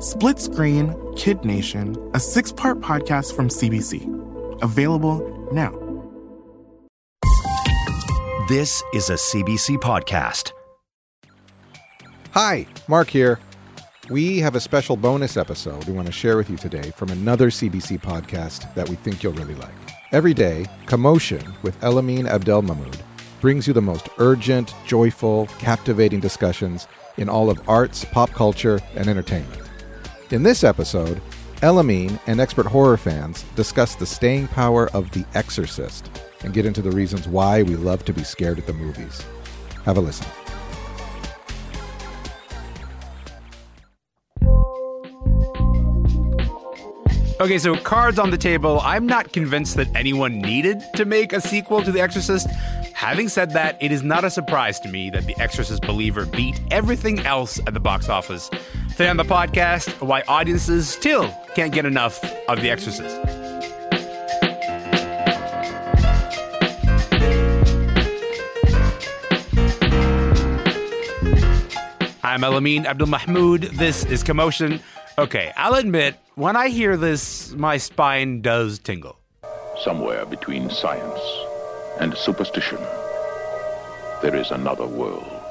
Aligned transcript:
Split 0.00 0.38
Screen 0.38 0.96
Kid 1.14 1.44
Nation, 1.44 1.94
a 2.14 2.20
six 2.20 2.50
part 2.50 2.80
podcast 2.80 3.36
from 3.36 3.48
CBC. 3.48 4.62
Available 4.62 5.20
now. 5.52 5.72
This 8.48 8.82
is 8.94 9.10
a 9.10 9.14
CBC 9.16 9.76
podcast. 9.76 10.52
Hi, 12.30 12.66
Mark 12.88 13.10
here. 13.10 13.40
We 14.08 14.38
have 14.38 14.54
a 14.54 14.60
special 14.60 14.96
bonus 14.96 15.36
episode 15.36 15.84
we 15.84 15.92
want 15.92 16.06
to 16.06 16.12
share 16.12 16.38
with 16.38 16.48
you 16.48 16.56
today 16.56 16.92
from 16.96 17.10
another 17.10 17.50
CBC 17.50 18.00
podcast 18.00 18.72
that 18.72 18.88
we 18.88 18.96
think 18.96 19.22
you'll 19.22 19.34
really 19.34 19.54
like. 19.56 19.74
Every 20.12 20.32
day, 20.32 20.64
Commotion 20.86 21.52
with 21.60 21.78
Elamin 21.82 22.26
Abdelmahmoud 22.26 22.98
brings 23.42 23.66
you 23.66 23.74
the 23.74 23.82
most 23.82 24.08
urgent, 24.16 24.72
joyful, 24.86 25.46
captivating 25.58 26.20
discussions 26.20 26.88
in 27.18 27.28
all 27.28 27.50
of 27.50 27.60
arts, 27.68 28.06
pop 28.06 28.30
culture, 28.30 28.80
and 28.96 29.06
entertainment. 29.06 29.69
In 30.32 30.44
this 30.44 30.62
episode, 30.62 31.20
Elamin 31.56 32.16
and 32.28 32.40
expert 32.40 32.66
horror 32.66 32.96
fans 32.96 33.42
discuss 33.56 33.96
the 33.96 34.06
staying 34.06 34.46
power 34.46 34.88
of 34.90 35.10
The 35.10 35.24
Exorcist 35.34 36.08
and 36.44 36.54
get 36.54 36.64
into 36.64 36.80
the 36.80 36.92
reasons 36.92 37.26
why 37.26 37.64
we 37.64 37.74
love 37.74 38.04
to 38.04 38.12
be 38.12 38.22
scared 38.22 38.60
at 38.60 38.66
the 38.68 38.72
movies. 38.72 39.24
Have 39.84 39.96
a 39.96 40.00
listen. 40.00 40.28
Okay, 47.40 47.58
so 47.58 47.74
cards 47.74 48.20
on 48.20 48.30
the 48.30 48.38
table. 48.38 48.80
I'm 48.84 49.06
not 49.06 49.32
convinced 49.32 49.74
that 49.78 49.88
anyone 49.96 50.40
needed 50.40 50.80
to 50.94 51.06
make 51.06 51.32
a 51.32 51.40
sequel 51.40 51.82
to 51.82 51.90
The 51.90 52.00
Exorcist. 52.00 52.48
Having 52.94 53.30
said 53.30 53.50
that, 53.54 53.82
it 53.82 53.90
is 53.90 54.04
not 54.04 54.24
a 54.24 54.30
surprise 54.30 54.78
to 54.80 54.88
me 54.90 55.10
that 55.10 55.26
The 55.26 55.36
Exorcist 55.40 55.82
Believer 55.82 56.24
beat 56.24 56.60
everything 56.70 57.18
else 57.20 57.58
at 57.66 57.74
the 57.74 57.80
box 57.80 58.08
office. 58.08 58.48
Today 59.00 59.08
on 59.08 59.16
the 59.16 59.24
podcast, 59.24 60.06
why 60.06 60.22
audiences 60.28 60.86
still 60.86 61.34
can't 61.54 61.72
get 61.72 61.86
enough 61.86 62.22
of 62.50 62.60
The 62.60 62.68
Exorcist. 62.68 63.16
I'm 72.22 72.42
Elamin 72.42 72.84
Abdelmahmoud. 72.84 73.70
This 73.78 74.04
is 74.04 74.22
Commotion. 74.22 74.80
Okay, 75.16 75.50
I'll 75.56 75.76
admit, 75.76 76.16
when 76.34 76.54
I 76.56 76.68
hear 76.68 76.98
this, 76.98 77.52
my 77.52 77.78
spine 77.78 78.42
does 78.42 78.78
tingle. 78.78 79.18
Somewhere 79.82 80.26
between 80.26 80.68
science 80.68 81.20
and 82.00 82.14
superstition, 82.14 82.76
there 84.20 84.36
is 84.36 84.50
another 84.50 84.86
world. 84.86 85.24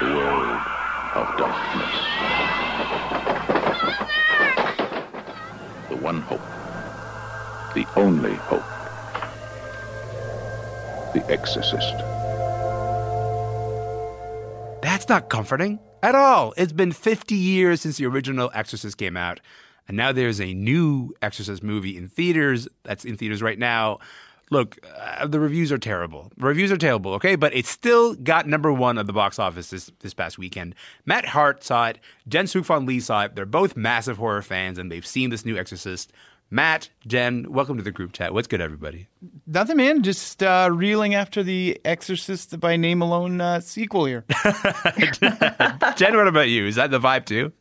The 0.00 0.06
world 0.12 0.60
of 1.14 1.38
darkness. 1.38 2.05
One 6.06 6.20
hope. 6.20 6.40
The 7.74 7.84
only 7.96 8.34
hope. 8.34 8.62
The 11.14 11.28
Exorcist. 11.28 11.96
That's 14.82 15.08
not 15.08 15.28
comforting 15.30 15.80
at 16.04 16.14
all. 16.14 16.54
It's 16.56 16.70
been 16.70 16.92
50 16.92 17.34
years 17.34 17.80
since 17.80 17.96
the 17.96 18.06
original 18.06 18.52
Exorcist 18.54 18.98
came 18.98 19.16
out, 19.16 19.40
and 19.88 19.96
now 19.96 20.12
there's 20.12 20.40
a 20.40 20.54
new 20.54 21.12
Exorcist 21.22 21.64
movie 21.64 21.96
in 21.96 22.08
theaters 22.08 22.68
that's 22.84 23.04
in 23.04 23.16
theaters 23.16 23.42
right 23.42 23.58
now. 23.58 23.98
Look, 24.50 24.78
uh, 24.96 25.26
the 25.26 25.40
reviews 25.40 25.72
are 25.72 25.78
terrible. 25.78 26.30
The 26.36 26.46
reviews 26.46 26.70
are 26.70 26.76
terrible, 26.76 27.14
okay? 27.14 27.34
But 27.34 27.52
it 27.54 27.66
still 27.66 28.14
got 28.14 28.46
number 28.46 28.72
one 28.72 28.96
of 28.96 29.08
the 29.08 29.12
box 29.12 29.38
office 29.40 29.70
this, 29.70 29.90
this 30.00 30.14
past 30.14 30.38
weekend. 30.38 30.76
Matt 31.04 31.26
Hart 31.26 31.64
saw 31.64 31.88
it. 31.88 31.98
Jen 32.28 32.46
Suk 32.46 32.68
Lee 32.68 33.00
saw 33.00 33.24
it. 33.24 33.34
They're 33.34 33.44
both 33.44 33.76
massive 33.76 34.18
horror 34.18 34.42
fans, 34.42 34.78
and 34.78 34.90
they've 34.90 35.06
seen 35.06 35.30
this 35.30 35.44
new 35.44 35.56
Exorcist. 35.56 36.12
Matt, 36.48 36.90
Jen, 37.08 37.50
welcome 37.50 37.76
to 37.76 37.82
the 37.82 37.90
group 37.90 38.12
chat. 38.12 38.32
What's 38.32 38.46
good, 38.46 38.60
everybody? 38.60 39.08
Nothing, 39.48 39.78
man. 39.78 40.04
Just 40.04 40.44
uh, 40.44 40.70
reeling 40.72 41.14
after 41.14 41.42
the 41.42 41.80
Exorcist 41.84 42.60
by 42.60 42.76
name 42.76 43.02
alone 43.02 43.40
uh, 43.40 43.58
sequel 43.58 44.04
here. 44.04 44.24
Jen, 45.96 46.16
what 46.16 46.28
about 46.28 46.48
you? 46.48 46.68
Is 46.68 46.76
that 46.76 46.92
the 46.92 47.00
vibe 47.00 47.26
too? 47.26 47.52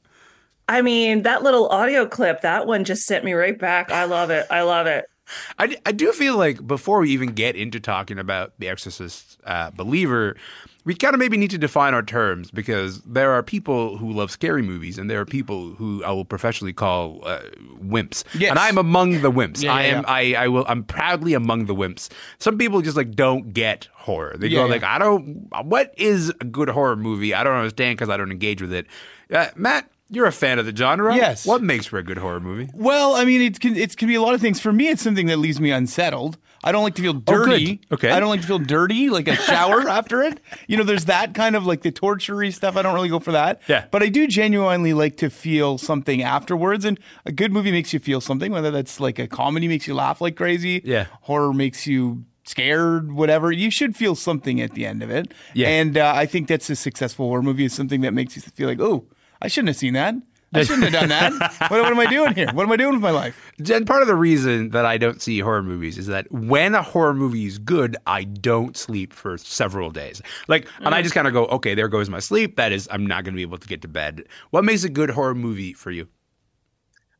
I 0.68 0.84
mean, 0.84 1.24
that 1.24 1.42
little 1.42 1.68
audio 1.70 2.06
clip, 2.06 2.42
that 2.42 2.68
one 2.68 2.84
just 2.84 3.04
sent 3.04 3.26
me 3.26 3.34
right 3.34 3.58
back. 3.58 3.92
I 3.92 4.06
love 4.06 4.30
it. 4.30 4.46
I 4.52 4.62
love 4.62 4.86
it. 4.86 5.06
I, 5.60 5.76
I 5.86 5.92
do 5.92 6.12
feel 6.12 6.38
like 6.38 6.66
before 6.66 7.00
we 7.00 7.10
even 7.12 7.30
get 7.34 7.56
into 7.56 7.80
talking 7.80 8.20
about 8.20 8.54
The 8.60 8.68
Exorcist 8.70 9.40
uh, 9.46 9.72
Believer, 9.72 10.36
we 10.84 10.94
kind 10.94 11.16
of 11.16 11.20
maybe 11.20 11.36
need 11.36 11.50
to 11.50 11.58
define 11.58 11.96
our 11.96 12.04
terms 12.04 12.52
because 12.52 13.02
there 13.02 13.32
are 13.32 13.42
people 13.42 13.98
who 13.98 14.12
love 14.14 14.30
scary 14.30 14.62
movies 14.62 15.00
and 15.00 15.10
there 15.10 15.20
are 15.20 15.26
people 15.26 15.72
who 15.72 16.04
I 16.04 16.12
will 16.12 16.26
professionally 16.26 16.74
call 16.74 17.22
uh, 17.28 17.40
wimps. 17.84 18.24
Yes. 18.38 18.52
And 18.52 18.60
I'm 18.60 18.78
among 18.78 19.22
the 19.22 19.32
wimps. 19.32 19.64
Yeah, 19.64 19.74
I 19.74 19.82
am. 19.84 20.04
yeah. 20.04 20.12
I, 20.12 20.34
I 20.44 20.48
will. 20.48 20.64
I'm 20.68 20.84
proudly 20.84 21.34
among 21.34 21.66
the 21.66 21.74
wimps. 21.76 22.10
Some 22.38 22.58
people 22.60 22.82
just 22.84 22.96
like 22.98 23.16
don't 23.16 23.52
get 23.52 23.88
horror. 23.96 24.36
They 24.38 24.48
Yeah, 24.48 24.60
go 24.60 24.66
yeah. 24.66 24.72
like, 24.74 24.84
I 24.84 25.00
don't. 25.00 25.48
What 25.64 25.92
is 25.98 26.30
a 26.40 26.46
good 26.46 26.70
horror 26.70 26.96
movie? 26.96 27.34
I 27.34 27.44
don't 27.44 27.56
understand 27.56 27.98
because 27.98 28.10
I 28.10 28.18
don't 28.18 28.32
engage 28.32 28.62
with 28.62 28.72
it. 28.74 28.86
Uh, 29.34 29.48
Matt, 29.56 29.90
you're 30.10 30.26
a 30.26 30.32
fan 30.32 30.60
of 30.60 30.66
the 30.66 30.76
genre. 30.76 31.16
Yes. 31.16 31.46
What 31.46 31.62
makes 31.64 31.86
for 31.88 31.98
a 31.98 32.04
good 32.04 32.18
horror 32.18 32.40
movie? 32.40 32.70
well, 32.74 33.16
I 33.16 33.26
mean, 33.26 33.42
it 33.42 33.60
can 33.60 33.76
it 33.76 33.96
can 33.98 34.08
be 34.08 34.16
a 34.16 34.22
lot 34.22 34.34
of 34.34 34.42
things. 34.42 34.60
For 34.60 34.72
me, 34.72 34.90
it's 34.90 35.02
something 35.02 35.28
that 35.28 35.38
leaves 35.38 35.60
me 35.60 35.72
unsettled. 35.72 36.38
I 36.64 36.72
don't 36.72 36.84
like 36.84 36.96
to 36.96 37.02
feel 37.04 37.14
dirty. 37.14 37.76
good. 37.76 37.94
Okay. 37.94 38.10
I 38.12 38.20
don't 38.20 38.30
like 38.30 38.42
to 38.42 38.48
feel 38.48 38.58
dirty, 38.58 39.10
like 39.12 39.28
a 39.28 39.36
shower 39.36 39.82
after 39.90 40.24
it. 40.24 40.40
You 40.68 40.78
know, 40.78 40.84
there's 40.84 41.06
that 41.06 41.36
kind 41.36 41.56
of 41.56 41.68
like 41.68 41.84
the 41.84 41.92
tortury 41.92 42.50
stuff. 42.50 42.76
I 42.76 42.82
don't 42.82 42.96
really 42.96 43.10
go 43.10 43.20
for 43.20 43.34
that. 43.34 43.62
Yeah. 43.68 43.86
But 43.92 44.02
I 44.02 44.10
do 44.10 44.26
genuinely 44.26 44.94
like 44.94 45.18
to 45.18 45.30
feel 45.30 45.78
something 45.78 46.24
afterwards. 46.24 46.84
And 46.84 47.00
a 47.24 47.32
good 47.32 47.52
movie 47.52 47.72
makes 47.72 47.94
you 47.94 48.00
feel 48.00 48.20
something, 48.20 48.52
whether 48.52 48.72
that's 48.72 49.00
like 49.00 49.20
a 49.20 49.28
comedy 49.28 49.68
makes 49.68 49.86
you 49.88 49.94
laugh 49.94 50.22
like 50.22 50.36
crazy. 50.36 50.82
Yeah. 50.84 51.06
Horror 51.22 51.54
makes 51.54 51.86
you 51.86 52.26
scared, 52.46 53.12
whatever. 53.12 53.52
You 53.52 53.70
should 53.70 53.96
feel 53.96 54.16
something 54.16 54.60
at 54.60 54.74
the 54.74 54.88
end 54.88 55.04
of 55.04 55.12
it. 55.12 55.34
Yeah. 55.54 55.68
And 55.68 55.98
uh, 55.98 56.14
I 56.16 56.26
think 56.26 56.48
that's 56.48 56.68
a 56.72 56.76
successful 56.76 57.28
horror 57.28 57.44
movie 57.44 57.66
is 57.66 57.74
something 57.74 58.02
that 58.02 58.14
makes 58.14 58.36
you 58.36 58.42
feel 58.42 58.68
like, 58.68 58.80
oh, 58.80 59.06
I 59.42 59.48
shouldn't 59.48 59.70
have 59.70 59.78
seen 59.78 59.94
that. 59.94 60.16
I 60.54 60.64
shouldn't 60.64 60.84
have 60.84 60.94
done 60.94 61.10
that. 61.10 61.32
what, 61.70 61.82
what 61.82 61.92
am 61.92 62.00
I 62.00 62.06
doing 62.06 62.34
here? 62.34 62.48
What 62.54 62.64
am 62.64 62.72
I 62.72 62.78
doing 62.78 62.94
with 62.94 63.02
my 63.02 63.12
life? 63.12 63.52
And 63.70 63.86
part 63.86 64.02
of 64.02 64.08
the 64.08 64.16
reason 64.16 64.70
that 64.70 64.86
I 64.86 64.98
don't 64.98 65.22
see 65.22 65.40
horror 65.40 65.64
movies 65.64 65.98
is 65.98 66.08
that 66.08 66.32
when 66.32 66.76
a 66.76 66.82
horror 66.82 67.14
movie 67.14 67.46
is 67.46 67.58
good, 67.58 67.98
I 68.08 68.24
don't 68.24 68.78
sleep 68.78 69.14
for 69.14 69.38
several 69.38 69.92
days. 69.92 70.22
Like, 70.48 70.68
and 70.80 70.94
I 70.96 71.02
mm. 71.02 71.04
just 71.04 71.16
kind 71.16 71.28
of 71.28 71.34
go, 71.34 71.46
okay, 71.48 71.76
there 71.76 71.88
goes 71.88 72.10
my 72.10 72.20
sleep. 72.20 72.56
That 72.56 72.72
is, 72.72 72.88
I'm 72.92 73.06
not 73.06 73.24
going 73.24 73.34
to 73.34 73.38
be 73.38 73.42
able 73.42 73.58
to 73.58 73.68
get 73.68 73.82
to 73.82 73.88
bed. 73.88 74.24
What 74.52 74.64
makes 74.64 74.84
a 74.84 74.90
good 74.90 75.10
horror 75.10 75.36
movie 75.36 75.74
for 75.74 75.92
you? 75.92 76.08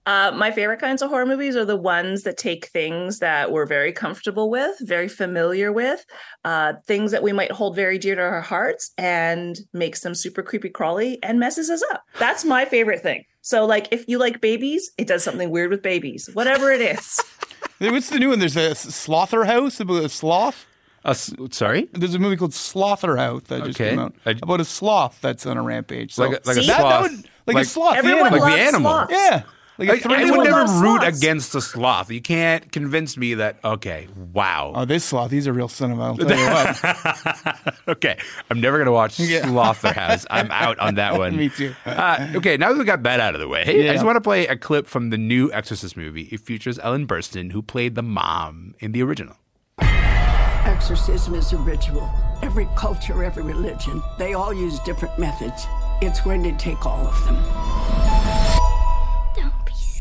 Uh, 0.06 0.32
my 0.36 0.52
favorite 0.52 0.80
kinds 0.80 1.02
of 1.02 1.10
horror 1.10 1.26
movies 1.26 1.56
are 1.56 1.66
the 1.66 1.76
ones 1.76 2.22
that 2.24 2.38
take 2.38 2.68
things 2.68 3.20
that 3.20 3.52
we're 3.52 3.66
very 3.66 3.92
comfortable 3.92 4.50
with, 4.52 4.76
very 4.82 5.08
familiar 5.08 5.72
with, 5.72 6.06
uh, 6.44 6.74
things 6.86 7.12
that 7.12 7.24
we 7.24 7.34
might 7.34 7.52
hold 7.52 7.76
very 7.76 7.98
dear 7.98 8.14
to 8.16 8.22
our 8.22 8.42
hearts, 8.42 8.92
and 9.00 9.60
makes 9.74 10.02
them 10.02 10.14
super 10.14 10.44
creepy 10.44 10.70
crawly 10.70 11.18
and 11.24 11.40
messes 11.40 11.70
us 11.72 11.82
up. 11.92 12.04
That's 12.20 12.46
my 12.46 12.66
favorite 12.66 13.02
thing. 13.02 13.26
So, 13.42 13.66
like, 13.66 13.88
if 13.92 14.08
you 14.08 14.20
like 14.20 14.42
babies, 14.42 14.92
it 14.98 15.08
does 15.08 15.24
something 15.24 15.50
weird 15.50 15.72
with 15.72 15.82
babies, 15.82 16.30
whatever 16.34 16.72
it 16.72 16.82
is. 16.82 17.20
What's 17.80 18.10
the 18.10 18.20
new 18.20 18.30
one? 18.30 18.40
There's 18.40 18.56
a 18.56 18.74
Slaughterhouse 18.76 19.80
about 19.80 20.04
a 20.04 20.10
sloth. 20.10 20.66
Uh, 21.04 21.14
sorry? 21.14 21.88
There's 21.94 22.16
a 22.16 22.20
movie 22.20 22.36
called 22.38 22.54
Slaughterhouse 22.54 23.44
that 23.44 23.64
just 23.66 23.80
Okay. 23.80 23.92
came 23.92 24.00
out 24.00 24.16
about 24.26 24.62
a 24.62 24.66
sloth 24.66 25.20
that's 25.22 25.46
on 25.46 25.58
a 25.58 25.62
rampage. 25.62 26.14
So 26.14 26.28
Like 26.28 26.44
a, 26.44 26.48
like 26.48 26.58
a 26.58 26.62
See? 26.62 26.68
that, 26.68 26.78
that 26.78 27.00
sloth. 27.00 27.02
would, 27.12 27.30
like, 27.48 27.56
Like- 27.56 27.66
a 27.66 27.70
sloth. 27.70 27.94
the 27.94 27.98
Everyone 28.00 28.20
animal. 28.28 28.40
Like 28.40 28.42
the 28.42 28.58
loves 28.58 28.68
animal. 28.74 28.92
sloths. 28.92 29.14
yeah. 29.14 29.42
Like 29.78 29.90
a 29.90 29.92
I, 29.94 30.00
three 30.00 30.16
I 30.16 30.32
would 30.32 30.44
never 30.46 30.60
root 30.62 31.02
sloths. 31.02 31.18
against 31.18 31.54
a 31.56 31.62
sloth. 31.62 32.10
You 32.10 32.22
can't 32.22 32.72
convince 32.72 33.18
me 33.18 33.34
that, 33.34 33.58
okay, 33.64 34.08
wow. 34.34 34.72
Oh, 34.74 34.86
this 34.86 35.04
sloth, 35.04 35.32
he's 35.32 35.48
a 35.48 35.54
real 35.54 35.68
son 35.68 35.92
of 35.92 36.00
a. 36.00 36.02
I'll 36.02 36.16
tell 36.18 36.30
you 36.38 36.46
what. 37.66 37.74
okay, 37.90 38.18
I'm 38.50 38.62
never 38.62 38.78
going 38.78 38.86
to 38.86 38.92
watch 38.94 39.20
Yeah. 39.20 39.46
Slaughterhouse. 39.48 40.26
I'm 40.30 40.50
out 40.52 40.80
on 40.80 40.96
that 40.96 41.18
one. 41.18 41.36
Me 41.36 41.50
too. 41.50 41.76
Uh, 41.86 42.32
okay, 42.36 42.56
now 42.58 42.72
that 42.72 42.78
we 42.80 42.86
got 42.86 43.04
that 43.04 43.20
out 43.20 43.36
of 43.36 43.42
the 43.42 43.48
way, 43.50 43.90
I 43.90 43.94
just 43.94 44.06
want 44.06 44.16
to 44.16 44.22
play 44.22 44.48
a 44.48 44.56
clip 44.56 44.88
from 44.88 45.10
the 45.10 45.18
new 45.18 45.52
Exorcist 45.52 45.98
movie. 45.98 46.30
It 46.32 46.40
features 46.40 46.80
Ellen 46.80 47.06
Burstyn, 47.06 47.52
who 47.52 47.62
played 47.62 47.96
the 47.96 48.02
mom 48.04 48.76
in 48.80 48.92
the 48.94 49.04
original. 49.04 49.36
Exorcism 49.80 51.36
is 51.36 51.52
a 51.54 51.58
ritual. 51.58 52.10
Every 52.42 52.68
culture, 52.76 53.24
every 53.24 53.44
religion, 53.44 54.02
they 54.18 54.34
all 54.34 54.54
use 54.54 54.80
different 54.80 55.18
methods. 55.20 55.66
It's 56.02 56.22
going 56.22 56.44
to 56.44 56.52
take 56.58 56.86
all 56.86 57.06
of 57.08 57.26
them. 57.26 57.36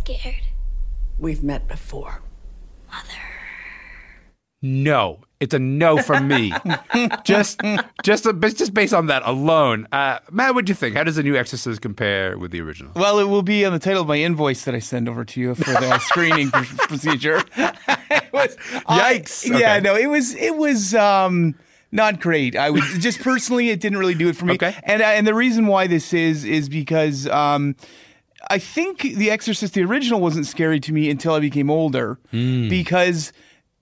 Scared? 0.04 0.42
We've 1.18 1.42
met 1.42 1.66
before. 1.66 2.20
Mother. 2.90 3.08
No, 4.60 5.20
it's 5.40 5.52
a 5.54 5.58
no 5.58 5.98
from 5.98 6.26
me. 6.28 6.52
just, 7.24 7.60
just, 8.02 8.26
a, 8.26 8.32
just 8.32 8.72
based 8.74 8.94
on 8.94 9.06
that 9.06 9.22
alone. 9.24 9.86
Uh, 9.92 10.18
Matt, 10.30 10.54
what 10.54 10.64
do 10.66 10.70
you 10.70 10.74
think? 10.74 10.96
How 10.96 11.04
does 11.04 11.16
the 11.16 11.22
new 11.22 11.36
Exorcist 11.36 11.80
compare 11.80 12.38
with 12.38 12.50
the 12.50 12.60
original? 12.60 12.92
Well, 12.96 13.18
it 13.18 13.24
will 13.24 13.42
be 13.42 13.64
on 13.64 13.72
the 13.72 13.78
title 13.78 14.02
of 14.02 14.08
my 14.08 14.16
invoice 14.16 14.64
that 14.64 14.74
I 14.74 14.78
send 14.78 15.08
over 15.08 15.24
to 15.24 15.40
you 15.40 15.54
for 15.54 15.70
the 15.70 15.98
screening 16.02 16.50
pr- 16.50 16.76
procedure. 16.86 17.42
It 18.10 18.32
was- 18.32 18.56
I- 18.86 19.18
Yikes. 19.18 19.58
yeah, 19.58 19.78
no, 19.80 19.96
it 19.96 20.06
was 20.06 20.34
it 20.34 20.56
was 20.56 20.94
um 20.94 21.54
not 21.92 22.20
great. 22.20 22.56
I 22.56 22.70
was 22.70 22.82
just 22.98 23.20
personally, 23.20 23.70
it 23.70 23.80
didn't 23.80 23.98
really 23.98 24.14
do 24.14 24.28
it 24.28 24.36
for 24.36 24.44
me. 24.44 24.54
Okay. 24.54 24.74
And 24.82 25.02
uh, 25.02 25.06
and 25.06 25.26
the 25.26 25.34
reason 25.34 25.66
why 25.66 25.86
this 25.86 26.12
is 26.12 26.44
is 26.44 26.68
because 26.68 27.26
um. 27.28 27.76
I 28.50 28.58
think 28.58 29.02
The 29.02 29.30
Exorcist, 29.30 29.74
the 29.74 29.82
original, 29.82 30.20
wasn't 30.20 30.46
scary 30.46 30.80
to 30.80 30.92
me 30.92 31.10
until 31.10 31.34
I 31.34 31.40
became 31.40 31.70
older 31.70 32.18
because 32.68 33.32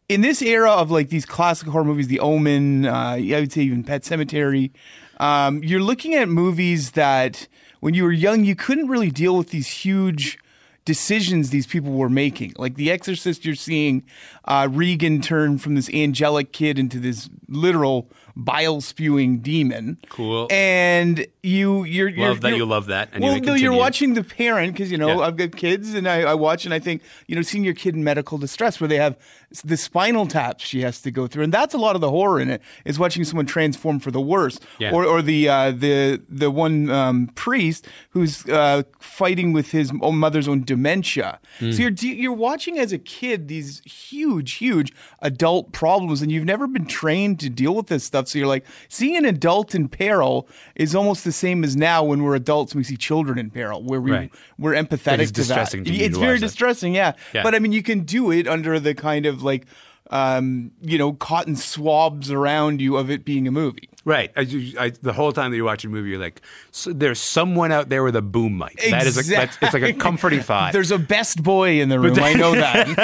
in 0.09 0.20
this 0.20 0.43
era 0.43 0.70
of 0.70 0.91
like 0.91 1.09
these 1.09 1.26
classic 1.26 1.69
horror 1.69 1.85
movies, 1.85 2.09
The 2.09 2.20
Omen, 2.20 2.87
uh, 2.87 3.17
I 3.19 3.41
would 3.41 3.53
say 3.53 3.62
even 3.62 3.82
Pet 3.85 4.03
Sematary, 4.03 4.70
um, 5.19 5.62
you're 5.62 5.81
looking 5.81 6.14
at 6.14 6.29
movies 6.29 6.93
that 6.93 7.49
when 7.81 7.94
you 7.94 8.05
were 8.05 8.12
young, 8.12 8.44
you 8.44 8.55
couldn't 8.55 8.88
really 8.88 9.11
deal 9.11 9.37
with 9.37 9.50
these 9.50 9.69
huge 9.69 10.38
decisions 10.85 11.50
these 11.50 11.67
people 11.67 11.93
were 11.93 12.11
making. 12.11 12.53
Like 12.56 12.75
The 12.75 12.91
Exorcist, 12.91 13.44
you're 13.44 13.55
seeing 13.55 14.05
uh, 14.44 14.69
Regan 14.71 15.21
turn 15.21 15.59
from 15.59 15.75
this 15.75 15.89
angelic 15.94 16.53
kid 16.53 16.79
into 16.79 16.99
this 16.99 17.29
literal 17.49 18.11
bile 18.35 18.81
spewing 18.81 19.39
demon. 19.41 19.99
Cool. 20.09 20.49
And 20.50 21.27
you, 21.43 21.85
you're, 21.85 22.09
you're 22.09 22.29
Love 22.29 22.41
that 22.41 22.49
you're- 22.49 22.59
you 22.61 22.65
love 22.65 22.87
that. 22.87 23.11
And 23.12 23.23
well, 23.23 23.39
no, 23.39 23.53
you're 23.55 23.75
watching 23.75 24.15
the 24.15 24.25
parent 24.25 24.73
because 24.73 24.91
you 24.91 24.97
know 24.97 25.19
Yeah. 25.21 25.27
I've 25.27 25.37
got 25.37 25.55
kids 25.55 25.93
and 25.93 26.09
I, 26.09 26.23
I 26.23 26.35
watch 26.35 26.65
and 26.65 26.73
I 26.73 26.79
think 26.79 27.03
you 27.27 27.37
know 27.37 27.43
seeing 27.43 27.62
your 27.62 27.75
kid 27.75 27.94
in 27.94 28.03
medical 28.03 28.39
distress 28.39 28.81
where 28.81 28.89
they 28.89 28.97
have 28.97 29.19
the 29.65 29.77
spinal 29.77 30.27
taps 30.27 30.65
she 30.65 30.81
has 30.81 31.03
to 31.03 31.11
go 31.11 31.27
through 31.27 31.44
and 31.44 31.53
that's 31.53 31.75
a 31.75 31.79
lot 31.79 31.94
of 31.94 32.00
the 32.00 32.09
horror 32.09 32.41
in 32.41 32.49
it 32.49 32.62
is 32.87 32.99
watching 32.99 33.23
someone 33.23 33.44
transform 33.44 33.99
for 34.00 34.11
the 34.11 34.21
worse 34.21 34.59
Yeah. 34.79 34.93
or 34.93 35.05
or 35.05 35.21
the 35.21 35.47
uh, 35.50 35.71
the 35.73 36.23
the 36.31 36.50
one 36.50 36.89
um, 36.89 37.27
priest 37.35 37.87
who's 38.11 38.49
uh, 38.49 38.83
fighting 38.99 39.53
with 39.53 39.73
his 39.73 39.93
own 40.00 40.17
mother's 40.17 40.49
own 40.49 40.65
dementia. 40.65 41.39
Hmm. 41.59 41.73
So 41.73 41.83
you're 41.83 41.91
you're 41.93 42.33
watching 42.33 42.79
as 42.79 42.93
a 42.94 42.99
kid 42.99 43.49
these 43.49 43.83
huge 43.85 44.31
huge 44.37 44.52
huge 44.55 44.93
adult 45.20 45.73
problems 45.73 46.23
and 46.23 46.31
you've 46.32 46.44
never 46.44 46.67
been 46.67 46.87
trained 46.87 47.38
to 47.40 47.50
deal 47.50 47.75
with 47.75 47.87
this 47.88 48.05
stuff. 48.05 48.29
So 48.29 48.38
you're 48.38 48.46
like 48.49 48.64
seeing 48.88 49.17
an 49.17 49.25
adult 49.25 49.75
in 49.75 49.88
peril 49.88 50.49
is 50.76 50.94
almost 50.94 51.25
the 51.25 51.32
same 51.32 51.64
as 51.64 51.76
now 51.76 52.05
when 52.05 52.23
we're 52.23 52.34
adults 52.34 52.73
and 52.73 52.81
we 52.81 52.84
see 52.84 52.96
children 52.96 53.38
in 53.38 53.50
peril 53.50 53.82
where 53.82 54.00
we 54.00 54.11
Right. 54.12 54.31
we're 54.58 54.75
empathetic 54.75 55.20
It's 55.20 55.31
to 55.32 55.40
distressing 55.40 55.84
that. 55.84 55.90
to 55.90 55.96
it's 55.96 56.17
very 56.19 56.38
that. 56.38 56.46
distressing, 56.46 56.94
yeah. 56.94 57.12
Yeah. 57.34 57.43
But 57.43 57.55
I 57.55 57.58
mean, 57.58 57.73
you 57.73 57.82
can 57.82 58.00
do 58.00 58.31
it 58.31 58.46
under 58.49 58.79
the 58.81 58.94
kind 58.94 59.26
of 59.26 59.43
like, 59.43 59.67
um, 60.11 60.73
you 60.81 60.99
know, 60.99 61.12
cotton 61.12 61.56
swabs 61.56 62.31
around 62.31 62.81
you 62.81 62.96
of 62.96 63.11
it 63.11 63.25
being 63.25 63.46
a 63.46 63.50
movie. 63.50 63.88
Right. 64.05 64.33
I, 64.37 64.41
you- 64.41 64.79
I, 64.81 64.91
the 64.91 65.13
whole 65.13 65.31
time 65.33 65.51
that 65.53 65.57
you're 65.57 65.65
watching 65.67 65.91
a 65.91 65.93
movie, 65.93 66.11
you're 66.11 66.19
like, 66.19 66.43
so 66.73 66.93
there's 66.93 67.21
someone 67.21 67.71
out 67.71 67.89
there 67.89 68.03
with 68.03 68.17
a 68.17 68.23
boom 68.23 68.59
mic. 68.59 68.81
That 68.91 69.07
is, 69.07 69.17
a, 69.17 69.31
that's, 69.31 69.57
it's 69.63 69.73
like 69.73 69.83
a 69.85 69.93
comforting 69.93 70.41
thought. 70.43 70.73
There's 70.73 70.91
a 70.91 70.99
best 70.99 71.43
boy 71.43 71.81
in 71.81 71.89
the 71.89 72.01
room. 72.01 72.19
I 72.19 72.33
know 72.35 72.53
that. 72.57 72.97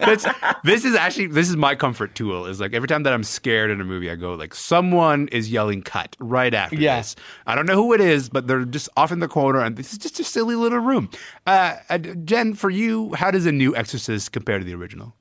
That's, 0.00 0.26
this 0.64 0.84
is 0.86 0.94
actually 0.94 1.26
this 1.26 1.50
is 1.50 1.56
my 1.56 1.74
comfort 1.74 2.14
tool. 2.14 2.46
Is 2.46 2.60
like 2.60 2.72
every 2.72 2.88
time 2.88 3.02
that 3.02 3.12
I'm 3.12 3.24
scared 3.24 3.70
in 3.70 3.80
a 3.80 3.84
movie, 3.84 4.10
I 4.10 4.14
go 4.14 4.34
like 4.34 4.54
someone 4.54 5.28
is 5.28 5.50
yelling 5.50 5.82
"cut" 5.82 6.16
right 6.18 6.54
after 6.54 6.76
Yeah. 6.76 6.96
this. 6.98 7.14
I 7.46 7.54
don't 7.54 7.66
know 7.66 7.74
who 7.76 7.92
it 7.92 8.00
is, 8.00 8.28
but 8.30 8.46
they're 8.46 8.64
just 8.64 8.88
off 8.96 9.12
in 9.12 9.20
the 9.20 9.28
corner, 9.28 9.60
and 9.60 9.76
this 9.76 9.92
is 9.92 9.98
just 9.98 10.18
a 10.18 10.24
silly 10.24 10.54
little 10.54 10.78
room. 10.78 11.10
Uh, 11.46 11.76
uh, 11.90 11.98
Jen, 11.98 12.54
for 12.54 12.70
you, 12.70 13.12
how 13.14 13.30
does 13.30 13.44
a 13.46 13.52
new 13.52 13.76
Exorcist 13.76 14.32
compare 14.32 14.58
to 14.58 14.64
the 14.64 14.74
original? 14.74 15.14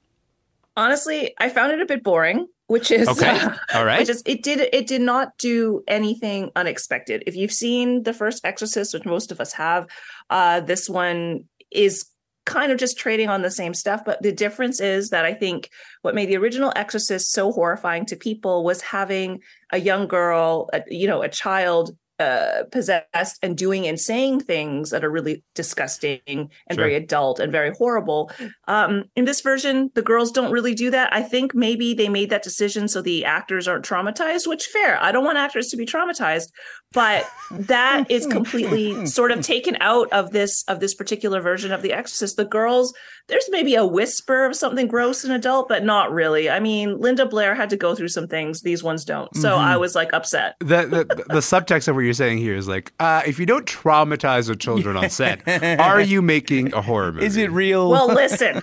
honestly 0.76 1.34
i 1.40 1.50
found 1.50 1.72
it 1.72 1.82
a 1.82 1.86
bit 1.88 2.04
boring 2.04 2.48
which 2.68 2.92
is 2.92 3.08
Okay. 3.08 3.40
All 3.74 3.86
right. 3.86 4.00
which 4.00 4.10
is 4.10 4.22
it 4.26 4.44
did 4.44 4.70
it 4.74 4.88
did 4.88 5.02
not 5.02 5.38
do 5.38 5.84
anything 5.88 6.52
unexpected 6.56 7.24
if 7.26 7.36
you've 7.36 7.52
seen 7.52 8.04
the 8.04 8.14
first 8.14 8.46
exorcist 8.46 8.94
which 8.94 9.06
most 9.06 9.32
of 9.32 9.42
us 9.42 9.54
have 9.54 9.88
uh 10.30 10.60
this 10.60 10.90
one 10.90 11.46
is 11.72 12.06
kind 12.46 12.72
of 12.72 12.78
just 12.78 12.98
trading 12.98 13.28
on 13.28 13.42
the 13.42 13.52
same 13.52 13.74
stuff 13.74 14.04
but 14.06 14.22
the 14.22 14.32
difference 14.32 14.80
is 14.80 15.10
that 15.10 15.26
i 15.26 15.34
think 15.34 15.70
what 16.02 16.16
made 16.16 16.30
the 16.30 16.38
original 16.38 16.72
exorcist 16.76 17.32
so 17.32 17.52
horrifying 17.52 18.06
to 18.06 18.16
people 18.16 18.64
was 18.64 18.82
having 18.82 19.40
a 19.74 19.80
young 19.80 20.08
girl 20.08 20.70
a, 20.74 20.82
you 20.88 21.08
know 21.08 21.22
a 21.22 21.30
child 21.30 21.96
uh, 22.20 22.64
possessed 22.72 23.38
and 23.44 23.58
doing 23.58 23.88
and 23.88 24.00
saying 24.00 24.40
things 24.40 24.90
that 24.90 25.04
are 25.06 25.10
really 25.12 25.44
disgusting 25.56 26.20
and 26.26 26.50
Sure. 26.72 26.76
very 26.76 26.96
adult 26.96 27.40
and 27.40 27.52
very 27.52 27.72
horrible. 27.78 28.32
Um, 28.68 29.04
in 29.16 29.26
this 29.26 29.42
version, 29.42 29.92
the 29.96 30.02
girls 30.02 30.32
don't 30.32 30.52
really 30.52 30.74
do 30.74 30.90
that. 30.92 31.14
I 31.14 31.22
think 31.22 31.54
maybe 31.54 31.94
they 31.94 32.10
made 32.10 32.30
that 32.32 32.44
decision 32.44 32.88
so 32.88 33.02
the 33.02 33.26
actors 33.26 33.68
aren't 33.68 33.86
traumatized, 33.86 34.48
which 34.48 34.66
fair. 34.66 34.98
I 35.02 35.12
don't 35.12 35.24
want 35.24 35.38
actors 35.38 35.68
to 35.70 35.78
be 35.78 35.86
traumatized, 35.86 36.48
but 36.94 37.30
that 37.52 38.10
is 38.10 38.26
completely 38.26 39.06
sort 39.06 39.32
of 39.32 39.42
taken 39.42 39.78
out 39.82 40.12
of 40.12 40.32
this 40.32 40.64
of 40.68 40.80
this 40.80 40.94
particular 40.96 41.42
version 41.42 41.72
of 41.72 41.82
The 41.82 41.94
Exorcist. 41.94 42.38
The 42.38 42.46
girls, 42.46 42.94
there's 43.28 43.48
maybe 43.52 43.76
a 43.76 43.86
whisper 43.86 44.46
of 44.46 44.56
something 44.56 44.88
gross 44.88 45.24
and 45.24 45.34
adult, 45.34 45.68
but 45.70 45.84
not 45.84 46.12
really. 46.12 46.50
I 46.50 46.60
mean, 46.60 46.98
Linda 46.98 47.26
Blair 47.26 47.56
had 47.56 47.70
to 47.72 47.78
go 47.78 47.94
through 47.94 48.08
some 48.10 48.28
things; 48.28 48.62
these 48.62 48.84
ones 48.84 49.06
don't. 49.06 49.36
So 49.36 49.50
Mhm. 49.52 49.58
I 49.58 49.78
was 49.78 49.96
like 49.96 50.14
upset. 50.14 50.56
The, 50.60 50.86
the 50.88 51.06
the 51.28 51.40
subtext 51.40 51.88
of 51.88 51.96
what 51.96 52.02
you're 52.08 52.14
saying 52.14 52.40
here 52.40 52.56
is 52.56 52.68
like, 52.68 52.92
uh, 53.00 53.22
if 53.28 53.38
you 53.40 53.46
don't 53.46 53.66
traumatize 53.66 54.48
the 54.48 54.56
children 54.56 54.98
on 54.98 55.10
set, 55.10 55.42
are 55.80 56.02
you 56.02 56.22
making 56.22 56.74
a 56.74 56.82
horror 56.82 57.12
movie? 57.12 57.26
Is 57.26 57.38
it 57.38 57.52
real? 57.52 57.90
Well, 57.90 58.08
listen. 58.14 58.62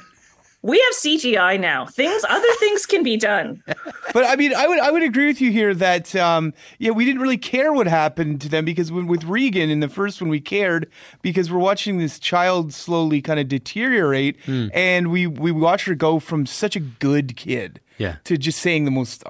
We 0.63 0.81
have 0.81 0.95
CGI 0.95 1.61
now. 1.61 1.85
Things, 1.85 2.25
other 2.27 2.49
things 2.59 2.87
can 2.87 3.03
be 3.03 3.19
done. 3.19 3.63
but 4.15 4.25
I 4.25 4.35
mean, 4.37 4.55
I 4.55 4.67
would 4.67 4.79
I 4.81 4.91
would 4.91 5.03
agree 5.03 5.27
with 5.27 5.39
you 5.39 5.51
here 5.53 5.75
that 5.75 6.17
um, 6.17 6.55
yeah, 6.79 6.91
we 6.93 7.05
didn't 7.05 7.21
really 7.21 7.37
care 7.37 7.71
what 7.71 7.87
happened 7.87 8.41
to 8.41 8.49
them 8.49 8.65
because 8.65 8.91
when, 8.91 9.07
with 9.07 9.25
Regan 9.25 9.69
in 9.69 9.81
the 9.81 9.91
first 9.91 10.23
one, 10.23 10.31
we 10.31 10.41
cared 10.41 10.91
because 11.21 11.53
we're 11.53 11.59
watching 11.59 11.99
this 11.99 12.19
child 12.19 12.73
slowly 12.73 13.21
kind 13.21 13.39
of 13.39 13.47
deteriorate, 13.49 14.39
Hmm. 14.47 14.69
and 14.73 15.11
we 15.11 15.27
we 15.27 15.53
watch 15.53 15.85
her 15.85 15.95
go 15.95 16.19
from 16.19 16.47
such 16.47 16.77
a 16.77 16.81
good 16.81 17.37
kid 17.37 17.79
Yeah. 17.99 18.17
to 18.25 18.39
just 18.39 18.61
saying 18.61 18.87
the 18.87 18.91
most 18.91 19.23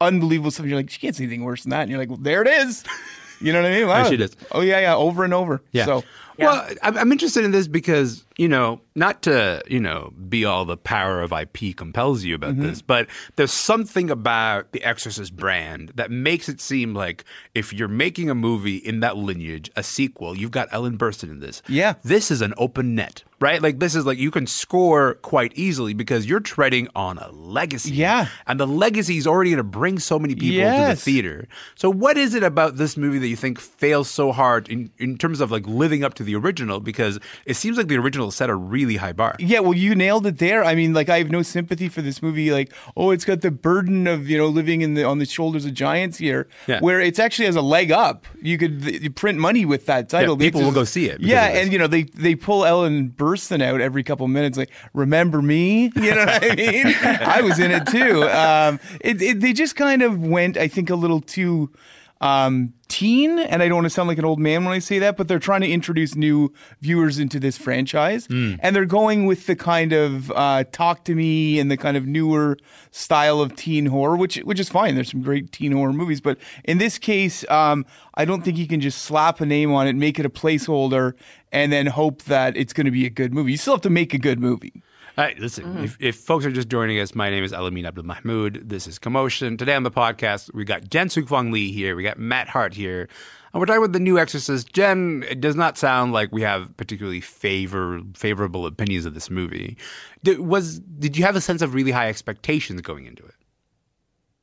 unbelievable 0.00 0.52
stuff. 0.52 0.66
You're 0.66 0.76
like, 0.78 0.90
she 0.90 1.00
can't 1.00 1.16
say 1.16 1.24
anything 1.24 1.42
worse 1.42 1.64
than 1.64 1.70
that, 1.70 1.80
and 1.80 1.90
you're 1.90 1.98
like, 1.98 2.10
well, 2.10 2.18
there 2.22 2.42
it 2.42 2.48
is. 2.48 2.84
You 3.40 3.52
know 3.52 3.62
what 3.62 3.70
I 3.70 3.74
mean? 3.74 3.86
Wow. 3.88 4.08
she 4.08 4.16
does. 4.16 4.36
Oh 4.52 4.60
yeah, 4.60 4.80
yeah, 4.80 4.96
over 4.96 5.24
and 5.24 5.34
over. 5.34 5.60
Yeah. 5.72 5.84
So 5.84 6.04
Well, 6.38 6.68
I'm, 6.82 7.12
interested 7.12 7.44
in 7.44 7.50
this 7.50 7.66
because 7.68 8.24
you 8.36 8.48
know, 8.48 8.80
not 8.94 9.22
to 9.22 9.62
you 9.66 9.80
know, 9.80 10.12
be 10.28 10.44
all 10.44 10.64
the 10.66 10.76
power 10.76 11.22
of 11.22 11.32
IP 11.32 11.74
compels 11.76 12.22
you 12.24 12.34
about 12.34 12.54
Mm-hmm. 12.54 12.62
this, 12.66 12.82
but 12.82 13.06
there's 13.36 13.52
something 13.52 14.10
about 14.10 14.72
the 14.72 14.82
Exorcist 14.84 15.34
brand 15.34 15.92
that 15.94 16.10
makes 16.10 16.48
it 16.48 16.60
seem 16.60 16.92
like 16.94 17.24
if 17.54 17.72
you're 17.72 17.88
making 17.88 18.28
a 18.30 18.34
movie 18.34 18.76
in 18.76 19.00
that 19.00 19.16
lineage, 19.16 19.70
a 19.74 19.82
sequel, 19.82 20.36
you've 20.36 20.50
got 20.50 20.68
Ellen 20.70 20.98
Burstyn 20.98 21.30
in 21.30 21.40
this. 21.40 21.62
Yeah. 21.68 21.94
this 22.02 22.30
is 22.30 22.42
an 22.42 22.52
open 22.58 22.94
net, 22.94 23.24
right? 23.40 23.62
Like 23.62 23.78
this 23.78 23.94
is 23.94 24.04
like 24.04 24.18
you 24.18 24.30
can 24.30 24.46
score 24.46 25.14
quite 25.22 25.52
easily 25.56 25.94
because 25.94 26.26
you're 26.26 26.40
treading 26.40 26.88
on 26.94 27.16
a 27.18 27.30
legacy. 27.32 27.92
Yeah. 27.92 28.28
and 28.46 28.60
the 28.60 28.66
legacy 28.66 29.16
is 29.16 29.26
already 29.26 29.50
going 29.50 29.58
to 29.58 29.62
bring 29.64 29.98
so 29.98 30.18
many 30.18 30.34
people 30.34 30.58
to 30.58 30.88
the 30.88 30.96
theater. 30.96 31.48
So, 31.74 31.90
what 31.90 32.18
is 32.18 32.34
it 32.34 32.42
about 32.42 32.76
this 32.76 32.96
movie 32.98 33.18
that 33.18 33.28
you 33.28 33.36
think 33.36 33.58
fails 33.60 34.10
so 34.10 34.30
hard 34.32 34.68
in, 34.68 34.90
in 34.98 35.16
terms 35.16 35.40
of 35.40 35.50
like 35.50 35.66
living 35.66 36.04
up 36.04 36.14
to 36.14 36.22
the 36.26 36.36
original? 36.36 36.80
Because 36.80 37.18
it 37.46 37.54
seems 37.54 37.78
like 37.78 37.88
the 37.88 37.96
original 37.96 38.30
set 38.30 38.50
a 38.50 38.54
really 38.54 38.96
high 38.96 39.12
bar. 39.12 39.34
Yeah, 39.38 39.60
well, 39.60 39.74
you 39.74 39.94
nailed 39.94 40.26
it 40.26 40.38
there. 40.38 40.62
I 40.64 40.74
mean, 40.74 40.92
like, 40.92 41.08
I 41.08 41.18
have 41.18 41.30
no 41.30 41.42
sympathy 41.42 41.88
for 41.88 42.02
this 42.02 42.20
movie. 42.22 42.50
Like, 42.52 42.72
oh, 42.96 43.10
it's 43.12 43.24
got 43.24 43.40
the 43.40 43.50
burden 43.50 44.06
of 44.06 44.28
you 44.28 44.36
know 44.36 44.48
living 44.48 44.82
in 44.82 44.94
the 44.94 45.04
on 45.04 45.18
the 45.18 45.24
shoulders 45.26 45.64
of 45.64 45.72
giants 45.74 46.18
here, 46.18 46.48
Yeah. 46.66 46.80
where 46.80 47.00
it's 47.00 47.18
actually 47.18 47.46
has 47.46 47.56
a 47.56 47.62
leg 47.62 47.90
up. 47.90 48.26
You 48.42 48.58
could 48.58 48.84
you 48.84 49.10
print 49.10 49.38
money 49.38 49.64
with 49.64 49.86
that 49.86 50.08
title. 50.08 50.34
Yeah, 50.36 50.46
people 50.48 50.62
will 50.62 50.72
go 50.72 50.84
see 50.84 51.06
it 51.08 51.20
Yeah, 51.20 51.44
and 51.46 51.72
you 51.72 51.78
know 51.78 51.86
they 51.86 52.02
they 52.02 52.34
pull 52.34 52.64
Ellen 52.66 53.10
Burstyn 53.16 53.62
out 53.62 53.80
every 53.80 54.02
couple 54.02 54.26
minutes. 54.28 54.58
Like, 54.58 54.70
remember 54.92 55.40
me? 55.40 55.90
You 56.06 56.14
know 56.14 56.24
what 56.26 56.44
I 56.52 56.54
mean? 56.54 56.86
I 57.02 57.40
was 57.40 57.58
in 57.58 57.70
it 57.70 57.86
too. 57.86 58.22
Um, 58.28 58.78
it, 59.00 59.20
it 59.22 59.40
they 59.40 59.52
just 59.52 59.76
kind 59.76 60.02
of 60.02 60.20
went, 60.22 60.56
I 60.56 60.68
think, 60.68 60.90
a 60.90 60.94
little 60.94 61.20
too 61.20 61.70
um, 62.20 62.72
teen, 62.88 63.38
and 63.38 63.62
I 63.62 63.68
don't 63.68 63.76
want 63.76 63.84
to 63.86 63.90
sound 63.90 64.08
like 64.08 64.18
an 64.18 64.24
old 64.24 64.38
man 64.38 64.64
when 64.64 64.72
I 64.72 64.78
say 64.78 64.98
that, 65.00 65.16
but 65.16 65.28
they're 65.28 65.38
trying 65.38 65.60
to 65.60 65.70
introduce 65.70 66.14
new 66.14 66.52
viewers 66.80 67.18
into 67.18 67.38
this 67.38 67.58
franchise, 67.58 68.26
and 68.28 68.74
they're 68.74 68.86
going 68.86 69.26
with 69.26 69.46
the 69.46 69.56
kind 69.56 69.92
of 69.92 70.30
uh, 70.32 70.64
talk 70.72 71.04
to 71.04 71.14
me 71.14 71.58
and 71.58 71.70
the 71.70 71.76
kind 71.76 71.96
of 71.96 72.06
newer 72.06 72.56
style 72.90 73.40
of 73.40 73.54
teen 73.54 73.86
horror, 73.86 74.16
which 74.16 74.36
which 74.38 74.58
is 74.58 74.68
fine. 74.68 74.94
There's 74.94 75.10
some 75.10 75.22
great 75.22 75.52
teen 75.52 75.72
horror 75.72 75.92
movies, 75.92 76.20
but 76.20 76.38
in 76.64 76.78
this 76.78 76.98
case, 76.98 77.44
um, 77.50 77.84
I 78.14 78.24
don't 78.24 78.42
think 78.42 78.56
you 78.56 78.66
can 78.66 78.80
just 78.80 79.02
slap 79.02 79.40
a 79.40 79.46
name 79.46 79.72
on 79.72 79.86
it, 79.86 79.94
make 79.94 80.18
it 80.18 80.24
a 80.24 80.30
placeholder, 80.30 81.12
and 81.52 81.70
then 81.70 81.86
hope 81.86 82.22
that 82.24 82.56
it's 82.56 82.72
going 82.72 82.86
to 82.86 82.90
be 82.90 83.04
a 83.04 83.10
good 83.10 83.34
movie. 83.34 83.50
You 83.52 83.58
still 83.58 83.74
have 83.74 83.82
to 83.82 83.90
make 83.90 84.14
a 84.14 84.18
good 84.18 84.40
movie. 84.40 84.82
All 85.18 85.24
right, 85.24 85.38
listen, 85.38 85.64
mm-hmm. 85.64 85.84
if, 85.84 85.96
if 85.98 86.16
folks 86.16 86.44
are 86.44 86.50
just 86.50 86.68
joining 86.68 87.00
us, 87.00 87.14
my 87.14 87.30
name 87.30 87.42
is 87.42 87.50
Elamin 87.50 87.90
Abdelmahmoud. 87.90 88.68
This 88.68 88.86
is 88.86 88.98
Commotion. 88.98 89.56
Today 89.56 89.74
on 89.74 89.82
the 89.82 89.90
podcast, 89.90 90.52
we 90.52 90.66
got 90.66 90.90
Jen 90.90 91.08
Sookfong 91.08 91.50
Lee 91.50 91.72
here. 91.72 91.96
We 91.96 92.02
got 92.02 92.18
Matt 92.18 92.48
Hart 92.48 92.74
here. 92.74 93.08
And 93.54 93.58
we're 93.58 93.64
talking 93.64 93.82
about 93.82 93.94
the 93.94 94.00
new 94.00 94.18
Exorcist. 94.18 94.74
Jen, 94.74 95.24
it 95.26 95.40
does 95.40 95.56
not 95.56 95.78
sound 95.78 96.12
like 96.12 96.32
we 96.32 96.42
have 96.42 96.76
particularly 96.76 97.22
favor 97.22 98.02
favorable 98.14 98.66
opinions 98.66 99.06
of 99.06 99.14
this 99.14 99.30
movie. 99.30 99.78
Did, 100.22 100.40
was 100.40 100.80
did 100.80 101.16
you 101.16 101.24
have 101.24 101.34
a 101.34 101.40
sense 101.40 101.62
of 101.62 101.72
really 101.72 101.92
high 101.92 102.10
expectations 102.10 102.82
going 102.82 103.06
into 103.06 103.24
it? 103.24 103.35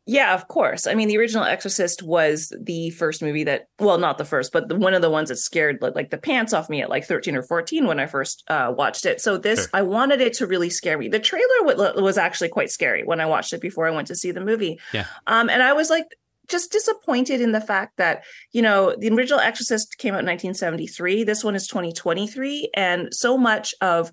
Yeah, 0.05 0.33
of 0.33 0.49
course. 0.49 0.85
I 0.85 0.95
mean, 0.95 1.07
the 1.07 1.17
original 1.17 1.45
Exorcist 1.45 2.03
was 2.03 2.51
the 2.59 2.89
first 2.91 3.21
movie 3.21 3.45
that, 3.45 3.67
well, 3.79 3.97
not 3.97 4.17
the 4.17 4.25
first, 4.25 4.51
but 4.51 4.67
the, 4.67 4.75
one 4.75 4.93
of 4.93 5.01
the 5.01 5.09
ones 5.09 5.29
that 5.29 5.37
scared 5.37 5.77
like, 5.81 5.95
like, 5.95 6.09
the 6.09 6.17
pants 6.17 6.51
off 6.51 6.69
me 6.69 6.81
at 6.81 6.89
like 6.89 7.05
13 7.05 7.37
or 7.37 7.43
14 7.43 7.87
when 7.87 8.01
I 8.01 8.05
first 8.05 8.43
uh, 8.49 8.73
watched 8.75 9.05
it. 9.05 9.21
So 9.21 9.37
this, 9.37 9.61
sure. 9.61 9.69
I 9.73 9.81
wanted 9.81 10.19
it 10.19 10.33
to 10.33 10.47
really 10.47 10.69
scare 10.69 10.97
me. 10.97 11.07
The 11.07 11.19
trailer 11.19 11.45
w- 11.65 12.01
was 12.03 12.17
actually 12.17 12.49
quite 12.49 12.69
scary 12.69 13.03
when 13.03 13.21
I 13.21 13.25
watched 13.25 13.53
it 13.53 13.61
before 13.61 13.87
I 13.87 13.91
went 13.91 14.07
to 14.07 14.15
see 14.15 14.31
the 14.31 14.41
movie. 14.41 14.77
Yeah. 14.93 15.05
Um, 15.27 15.49
and 15.49 15.63
I 15.63 15.71
was 15.71 15.89
like, 15.89 16.05
just 16.49 16.73
disappointed 16.73 17.39
in 17.39 17.53
the 17.53 17.61
fact 17.61 17.95
that 17.95 18.25
you 18.51 18.61
know 18.61 18.93
the 18.99 19.09
original 19.09 19.39
exorcist 19.39 19.97
came 19.97 20.13
out 20.13 20.19
in 20.19 20.25
1973 20.25 21.23
this 21.23 21.41
one 21.41 21.55
is 21.55 21.67
2023 21.67 22.69
and 22.75 23.13
so 23.13 23.37
much 23.37 23.73
of 23.79 24.11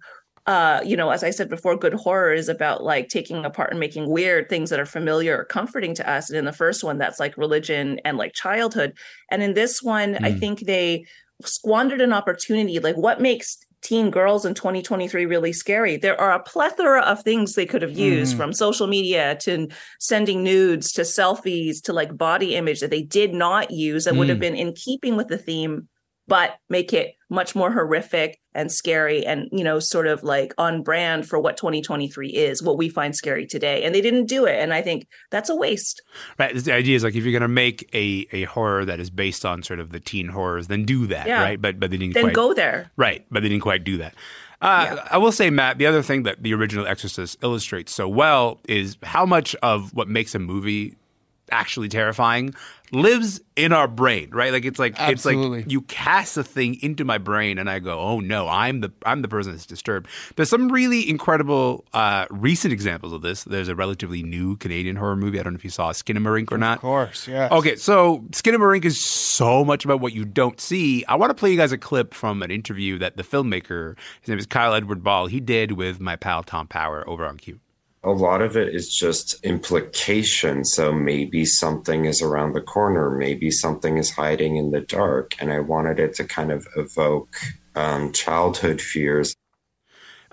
uh, 0.50 0.80
you 0.85 0.97
know, 0.97 1.11
as 1.11 1.23
I 1.23 1.30
said 1.30 1.49
before, 1.49 1.76
good 1.76 1.95
horror 1.95 2.33
is 2.33 2.49
about 2.49 2.83
like 2.83 3.09
taking 3.09 3.45
apart 3.45 3.71
and 3.71 3.78
making 3.78 4.11
weird 4.11 4.49
things 4.49 4.69
that 4.71 4.80
are 4.80 4.85
familiar 4.85 5.38
or 5.38 5.45
comforting 5.45 5.95
to 5.95 6.11
us. 6.11 6.28
And 6.28 6.37
in 6.37 6.45
the 6.45 6.52
first 6.52 6.83
one, 6.83 6.99
that's 6.99 7.21
like 7.21 7.37
religion 7.37 8.00
and 8.04 8.19
like 8.19 8.33
childhood. 8.33 8.99
And 9.30 9.45
in 9.45 9.54
this 9.54 9.80
one, 9.80 10.14
mm. 10.14 10.25
I 10.25 10.33
think 10.33 10.66
they 10.66 11.04
squandered 11.45 12.00
an 12.00 12.12
opportunity. 12.12 12.80
Like, 12.80 12.97
what 12.97 13.21
makes 13.21 13.59
teen 13.80 14.11
girls 14.11 14.45
in 14.45 14.54
2023 14.54 15.25
really 15.25 15.52
scary? 15.52 15.97
There 15.97 16.21
are 16.21 16.33
a 16.33 16.42
plethora 16.42 17.02
of 17.02 17.23
things 17.23 17.54
they 17.54 17.64
could 17.64 17.83
have 17.83 17.97
used 17.97 18.35
mm. 18.35 18.38
from 18.38 18.52
social 18.52 18.88
media 18.88 19.37
to 19.42 19.69
sending 20.00 20.42
nudes 20.42 20.90
to 20.95 21.02
selfies 21.02 21.80
to 21.83 21.92
like 21.92 22.19
body 22.19 22.57
image 22.57 22.80
that 22.80 22.90
they 22.90 23.02
did 23.02 23.33
not 23.33 23.71
use 23.71 24.04
that 24.04 24.14
mm. 24.14 24.19
would 24.19 24.28
have 24.28 24.38
mm. 24.38 24.40
been 24.40 24.57
in 24.57 24.73
keeping 24.73 25.14
with 25.14 25.28
the 25.28 25.38
theme 25.38 25.88
but 26.31 26.61
make 26.69 26.93
it 26.93 27.17
much 27.29 27.57
more 27.57 27.73
horrific 27.73 28.39
and 28.55 28.71
scary 28.71 29.27
and 29.27 29.49
you 29.51 29.65
know 29.65 29.81
sort 29.81 30.07
of 30.07 30.23
like 30.23 30.55
on 30.59 30.83
brand 30.83 31.29
for 31.29 31.41
what 31.41 31.57
2023 31.57 32.29
is 32.29 32.63
what 32.63 32.79
we 32.79 32.89
find 32.89 33.17
scary 33.17 33.47
today. 33.47 33.83
And 33.83 33.95
they 33.95 34.01
didn't 34.01 34.27
do 34.27 34.47
it. 34.47 34.59
And 34.61 34.73
i 34.73 34.81
think 34.81 35.07
that's 35.31 35.51
a 35.51 35.57
waste. 35.57 36.01
Right. 36.39 36.57
The 36.57 36.73
idea 36.73 36.97
is 36.97 37.05
like 37.05 37.17
if 37.17 37.25
you're 37.25 37.33
going 37.33 37.43
to 37.43 37.49
make 37.49 37.89
a, 37.93 38.27
a 38.33 38.45
horror 38.45 38.85
that 38.85 39.01
is 39.01 39.11
based 39.11 39.45
on 39.45 39.63
sort 39.63 39.81
of 39.81 39.91
the 39.91 40.01
teen 40.01 40.29
horrors 40.29 40.69
then 40.69 40.85
do 40.85 41.07
that 41.09 41.27
yeah. 41.27 41.43
right? 41.43 41.61
But 41.61 41.81
but 41.81 41.91
they 41.91 41.97
didn't 41.97 42.15
then 42.15 42.25
quite, 42.25 42.35
go 42.35 42.55
there. 42.55 42.91
Right. 42.97 43.27
But 43.31 43.43
they 43.43 43.49
didn't 43.49 43.63
quite 43.63 43.85
do 43.85 43.99
that. 43.99 44.15
Uh, 44.63 44.97
yeah. 44.97 45.09
I 45.11 45.17
will 45.17 45.33
say, 45.33 45.49
Matt, 45.49 45.79
the 45.79 45.87
other 45.87 46.03
thing 46.03 46.25
that 46.25 46.43
the 46.43 46.53
original 46.53 46.87
Exorcist 46.87 47.39
illustrates 47.43 47.95
so 47.95 48.07
well 48.07 48.61
is 48.69 48.99
how 49.03 49.25
much 49.25 49.57
of 49.63 49.95
what 49.95 50.07
makes 50.07 50.35
a 50.35 50.39
movie 50.39 50.97
actually 51.50 51.88
terrifying 51.88 52.54
lives 52.92 53.40
in 53.57 53.73
our 53.73 53.87
brain, 53.87 54.30
right? 54.30 54.52
Like 54.52 54.64
it's 54.64 54.78
like 54.78 54.99
Absolutely. 54.99 55.59
it's 55.59 55.66
like 55.66 55.73
you 55.73 55.83
cast 55.83 56.37
a 56.37 56.45
thing 56.45 56.78
into 56.83 57.04
my 57.04 57.19
brain, 57.19 57.59
and 57.59 57.71
I 57.71 57.78
go, 57.78 57.99
"Oh 57.99 58.21
no, 58.21 58.49
I'm 58.49 58.80
the 58.80 58.92
I'm 59.04 59.23
the 59.23 59.28
person 59.28 59.52
that's 59.52 59.66
disturbed." 59.66 60.09
There's 60.37 60.50
some 60.50 60.71
really 60.71 61.09
incredible 61.09 61.85
uh, 61.92 62.26
recent 62.30 62.73
examples 62.73 63.12
of 63.12 63.23
this. 63.23 63.45
There's 63.45 63.69
a 63.69 63.75
relatively 63.75 64.23
new 64.23 64.57
Canadian 64.57 64.97
horror 64.97 65.16
movie. 65.16 65.38
I 65.38 65.42
don't 65.42 65.54
know 65.54 65.59
if 65.59 65.64
you 65.64 65.71
saw 65.71 65.92
Skinamarink 65.92 66.52
or 66.52 66.59
not. 66.59 66.78
Of 66.78 66.83
course, 66.83 67.28
yeah. 67.28 67.49
Okay, 67.50 67.76
so 67.76 68.25
Skinamarink 68.30 68.85
is 68.85 69.04
so 69.04 69.64
much 69.64 69.85
about 69.85 70.00
what 70.00 70.12
you 70.12 70.25
don't 70.25 70.61
see. 70.61 71.04
I 71.07 71.16
want 71.16 71.30
to 71.30 71.35
play 71.35 71.50
you 71.50 71.57
guys 71.57 71.73
a 71.73 71.78
clip 71.78 72.14
from 72.14 72.42
an 72.42 72.50
interview 72.50 72.99
that 72.99 73.16
the 73.16 73.23
filmmaker, 73.23 73.97
his 74.21 74.28
name 74.28 74.38
is 74.38 74.47
Kyle 74.47 74.75
Edward 74.75 75.02
Ball, 75.02 75.26
he 75.26 75.40
did 75.40 75.73
with 75.73 76.00
my 76.00 76.16
pal 76.16 76.42
Tom 76.42 76.66
Power 76.66 77.09
over 77.09 77.26
on 77.26 77.37
Q 77.37 77.61
a 78.02 78.11
lot 78.11 78.40
of 78.40 78.57
it 78.57 78.75
is 78.75 78.88
just 78.88 79.45
implication. 79.45 80.64
So 80.64 80.92
maybe 80.92 81.45
something 81.45 82.07
is 82.07 82.23
around 82.23 82.54
the 82.54 82.61
corner, 82.61 83.11
maybe 83.11 83.50
something 83.50 83.99
is 83.99 84.11
hiding 84.11 84.57
in 84.57 84.71
the 84.71 84.80
dark. 84.80 85.35
And 85.40 85.52
I 85.52 85.61
wanted 85.61 86.00
it 86.00 86.14
to 86.14 86.25
kind 86.25 86.50
of 86.50 86.66
evoke 86.76 87.35
um, 87.75 88.12
childhood 88.12 88.80
fears. 88.80 89.35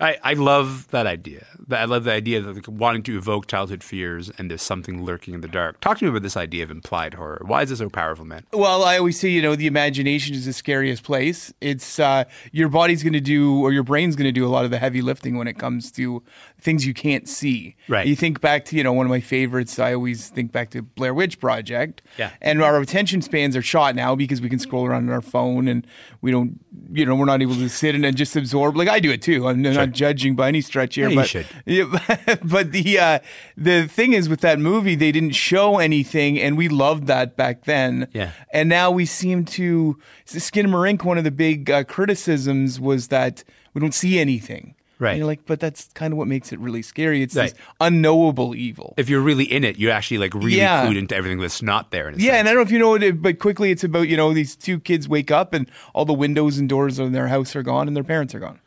I, 0.00 0.16
I 0.22 0.32
love 0.34 0.88
that 0.90 1.06
idea. 1.06 1.44
I 1.70 1.84
love 1.84 2.04
the 2.04 2.12
idea 2.12 2.38
of 2.38 2.54
like 2.54 2.68
wanting 2.68 3.02
to 3.04 3.16
evoke 3.16 3.48
childhood 3.48 3.82
fears 3.82 4.30
and 4.38 4.50
there's 4.50 4.62
something 4.62 5.04
lurking 5.04 5.34
in 5.34 5.40
the 5.40 5.48
dark. 5.48 5.80
Talk 5.80 5.98
to 5.98 6.04
me 6.04 6.10
about 6.10 6.22
this 6.22 6.36
idea 6.36 6.62
of 6.62 6.70
implied 6.70 7.14
horror. 7.14 7.42
Why 7.44 7.62
is 7.62 7.70
it 7.70 7.76
so 7.76 7.90
powerful, 7.90 8.24
man? 8.24 8.44
Well, 8.52 8.84
I 8.84 8.96
always 8.96 9.18
say, 9.18 9.28
you 9.28 9.42
know, 9.42 9.56
the 9.56 9.66
imagination 9.66 10.34
is 10.34 10.46
the 10.46 10.52
scariest 10.52 11.02
place. 11.02 11.52
It's 11.60 11.98
uh, 11.98 12.24
your 12.52 12.68
body's 12.68 13.02
going 13.02 13.12
to 13.12 13.20
do 13.20 13.60
or 13.60 13.72
your 13.72 13.82
brain's 13.82 14.14
going 14.14 14.26
to 14.28 14.32
do 14.32 14.46
a 14.46 14.48
lot 14.48 14.64
of 14.64 14.70
the 14.70 14.78
heavy 14.78 15.02
lifting 15.02 15.36
when 15.36 15.48
it 15.48 15.58
comes 15.58 15.90
to 15.92 16.22
things 16.60 16.86
you 16.86 16.94
can't 16.94 17.28
see. 17.28 17.74
Right. 17.88 18.06
You 18.06 18.14
think 18.14 18.40
back 18.40 18.64
to, 18.66 18.76
you 18.76 18.84
know, 18.84 18.92
one 18.92 19.04
of 19.04 19.10
my 19.10 19.20
favorites, 19.20 19.78
I 19.78 19.94
always 19.94 20.28
think 20.28 20.52
back 20.52 20.70
to 20.70 20.82
Blair 20.82 21.12
Witch 21.12 21.40
Project. 21.40 22.02
Yeah. 22.18 22.30
And 22.40 22.62
our 22.62 22.80
attention 22.80 23.20
spans 23.20 23.56
are 23.56 23.62
shot 23.62 23.96
now 23.96 24.14
because 24.14 24.40
we 24.40 24.48
can 24.48 24.60
scroll 24.60 24.86
around 24.86 25.08
on 25.08 25.14
our 25.14 25.20
phone 25.20 25.66
and 25.66 25.86
we 26.20 26.30
don't, 26.30 26.60
you 26.92 27.04
know, 27.04 27.16
we're 27.16 27.24
not 27.24 27.42
able 27.42 27.56
to 27.56 27.68
sit 27.68 27.94
and 27.96 28.16
just 28.16 28.36
absorb. 28.36 28.76
Like 28.76 28.88
I 28.88 29.00
do 29.00 29.10
it 29.10 29.22
too. 29.22 29.48
I'm. 29.48 29.66
Not 29.88 29.96
judging 29.96 30.36
by 30.36 30.48
any 30.48 30.60
stretch 30.60 30.94
here, 30.94 31.08
yeah, 31.08 31.14
but, 31.14 31.34
you 31.34 31.42
should. 31.42 31.46
Yeah, 31.66 32.36
but 32.42 32.72
the, 32.72 32.98
uh, 32.98 33.18
the 33.56 33.86
thing 33.88 34.12
is 34.12 34.28
with 34.28 34.40
that 34.40 34.58
movie, 34.58 34.94
they 34.94 35.12
didn't 35.12 35.32
show 35.32 35.78
anything 35.78 36.38
and 36.40 36.56
we 36.56 36.68
loved 36.68 37.06
that 37.06 37.36
back 37.36 37.64
then. 37.64 38.08
Yeah. 38.12 38.32
And 38.52 38.68
now 38.68 38.90
we 38.90 39.06
seem 39.06 39.44
to, 39.46 39.98
Skin 40.24 40.66
Skinamarink, 40.66 41.04
one 41.04 41.18
of 41.18 41.24
the 41.24 41.30
big 41.30 41.70
uh, 41.70 41.84
criticisms 41.84 42.80
was 42.80 43.08
that 43.08 43.44
we 43.74 43.80
don't 43.80 43.94
see 43.94 44.18
anything. 44.18 44.74
Right. 44.98 45.10
And 45.10 45.18
you're 45.18 45.26
like, 45.26 45.46
but 45.46 45.60
that's 45.60 45.88
kind 45.94 46.12
of 46.12 46.18
what 46.18 46.26
makes 46.26 46.52
it 46.52 46.58
really 46.58 46.82
scary. 46.82 47.22
It's 47.22 47.36
right. 47.36 47.50
this 47.50 47.60
unknowable 47.80 48.56
evil. 48.56 48.94
If 48.96 49.08
you're 49.08 49.20
really 49.20 49.44
in 49.44 49.62
it, 49.62 49.78
you 49.78 49.90
actually 49.90 50.18
like 50.18 50.34
really 50.34 50.56
yeah. 50.56 50.84
clued 50.84 50.98
into 50.98 51.14
everything 51.14 51.38
that's 51.38 51.62
not 51.62 51.92
there. 51.92 52.10
yeah, 52.10 52.16
sense. 52.16 52.28
and 52.30 52.48
I 52.48 52.52
don't 52.52 52.56
know 52.56 52.62
if 52.62 52.70
you 52.72 52.78
know 52.78 52.94
it, 52.94 53.22
but 53.22 53.38
quickly 53.38 53.70
it's 53.70 53.84
about 53.84 54.08
you 54.08 54.16
know 54.16 54.34
these 54.34 54.56
two 54.56 54.80
kids 54.80 55.08
wake 55.08 55.30
up 55.30 55.54
and 55.54 55.70
all 55.94 56.04
the 56.04 56.12
windows 56.12 56.58
and 56.58 56.68
doors 56.68 56.98
in 56.98 57.12
their 57.12 57.28
house 57.28 57.54
are 57.54 57.62
gone 57.62 57.86
and 57.86 57.96
their 57.96 58.04
parents 58.04 58.34
are 58.34 58.40
gone, 58.40 58.60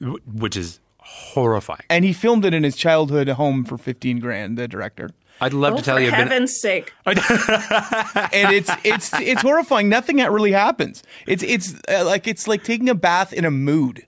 which 0.00 0.56
is 0.56 0.80
horrifying. 0.98 1.82
And 1.90 2.04
he 2.04 2.12
filmed 2.12 2.44
it 2.44 2.54
in 2.54 2.64
his 2.64 2.76
childhood 2.76 3.28
home 3.28 3.64
for 3.64 3.78
fifteen 3.78 4.20
grand. 4.20 4.58
The 4.58 4.68
director. 4.68 5.10
I'd 5.40 5.52
love 5.52 5.74
oh, 5.74 5.76
to 5.78 5.82
tell 5.82 6.00
you. 6.00 6.10
For 6.10 6.16
heaven's 6.16 6.30
been... 6.38 6.46
sake! 6.48 6.92
and 7.06 8.52
it's 8.54 8.70
it's 8.84 9.12
it's 9.20 9.42
horrifying. 9.42 9.88
Nothing 9.88 10.16
that 10.16 10.30
really 10.30 10.52
happens. 10.52 11.02
It's 11.26 11.42
it's 11.42 11.74
uh, 11.88 12.04
like 12.04 12.26
it's 12.28 12.46
like 12.46 12.62
taking 12.62 12.88
a 12.88 12.94
bath 12.94 13.32
in 13.32 13.44
a 13.44 13.50
mood. 13.50 14.06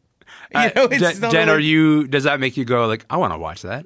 You 0.55 0.71
know, 0.75 0.85
uh, 0.85 0.89
Jen, 0.89 1.31
Jen 1.31 1.49
are 1.49 1.59
you? 1.59 2.07
Does 2.07 2.25
that 2.25 2.39
make 2.39 2.57
you 2.57 2.65
go 2.65 2.87
like, 2.87 3.05
I 3.11 3.17
want 3.17 3.33
to 3.33 3.39
watch 3.39 3.63
that? 3.63 3.85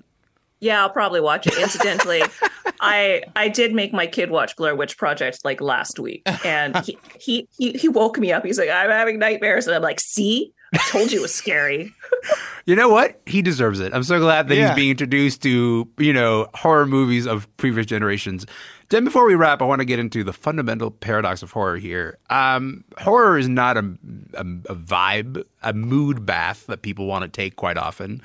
Yeah, 0.60 0.82
I'll 0.82 0.90
probably 0.90 1.22
watch 1.22 1.46
it. 1.46 1.56
Incidentally, 1.58 2.22
I 2.80 3.22
I 3.34 3.48
did 3.48 3.74
make 3.74 3.94
my 3.94 4.06
kid 4.06 4.30
watch 4.30 4.56
Blair 4.56 4.76
Witch 4.76 4.98
Project 4.98 5.42
like 5.42 5.62
last 5.62 5.98
week, 5.98 6.22
and 6.44 6.76
he 6.84 6.98
he 7.18 7.48
he, 7.56 7.72
he 7.72 7.88
woke 7.88 8.18
me 8.18 8.30
up. 8.30 8.44
He's 8.44 8.58
like, 8.58 8.68
I'm 8.68 8.90
having 8.90 9.18
nightmares, 9.18 9.66
and 9.66 9.74
I'm 9.74 9.82
like, 9.82 10.00
see. 10.00 10.52
I 10.72 10.78
told 10.88 11.10
you 11.10 11.18
it 11.18 11.22
was 11.22 11.34
scary. 11.34 11.94
you 12.64 12.76
know 12.76 12.88
what? 12.88 13.20
He 13.26 13.42
deserves 13.42 13.80
it. 13.80 13.92
I'm 13.92 14.04
so 14.04 14.20
glad 14.20 14.48
that 14.48 14.56
yeah. 14.56 14.68
he's 14.68 14.76
being 14.76 14.90
introduced 14.90 15.42
to, 15.42 15.88
you 15.98 16.12
know, 16.12 16.48
horror 16.54 16.86
movies 16.86 17.26
of 17.26 17.54
previous 17.56 17.86
generations. 17.86 18.46
Then 18.90 19.04
before 19.04 19.26
we 19.26 19.34
wrap, 19.34 19.62
I 19.62 19.64
want 19.64 19.80
to 19.80 19.84
get 19.84 19.98
into 19.98 20.22
the 20.22 20.32
fundamental 20.32 20.90
paradox 20.90 21.42
of 21.42 21.50
horror 21.50 21.76
here. 21.76 22.18
Um, 22.28 22.84
horror 22.98 23.38
is 23.38 23.48
not 23.48 23.76
a, 23.76 23.96
a, 24.34 24.40
a 24.40 24.76
vibe, 24.76 25.44
a 25.62 25.72
mood 25.72 26.24
bath 26.24 26.66
that 26.66 26.82
people 26.82 27.06
want 27.06 27.22
to 27.22 27.28
take 27.28 27.56
quite 27.56 27.76
often. 27.76 28.22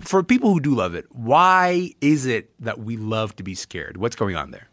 For 0.00 0.22
people 0.22 0.52
who 0.52 0.60
do 0.60 0.74
love 0.74 0.94
it, 0.94 1.06
why 1.10 1.92
is 2.02 2.26
it 2.26 2.50
that 2.60 2.80
we 2.80 2.98
love 2.98 3.34
to 3.36 3.42
be 3.42 3.54
scared? 3.54 3.96
What's 3.96 4.16
going 4.16 4.36
on 4.36 4.50
there? 4.50 4.68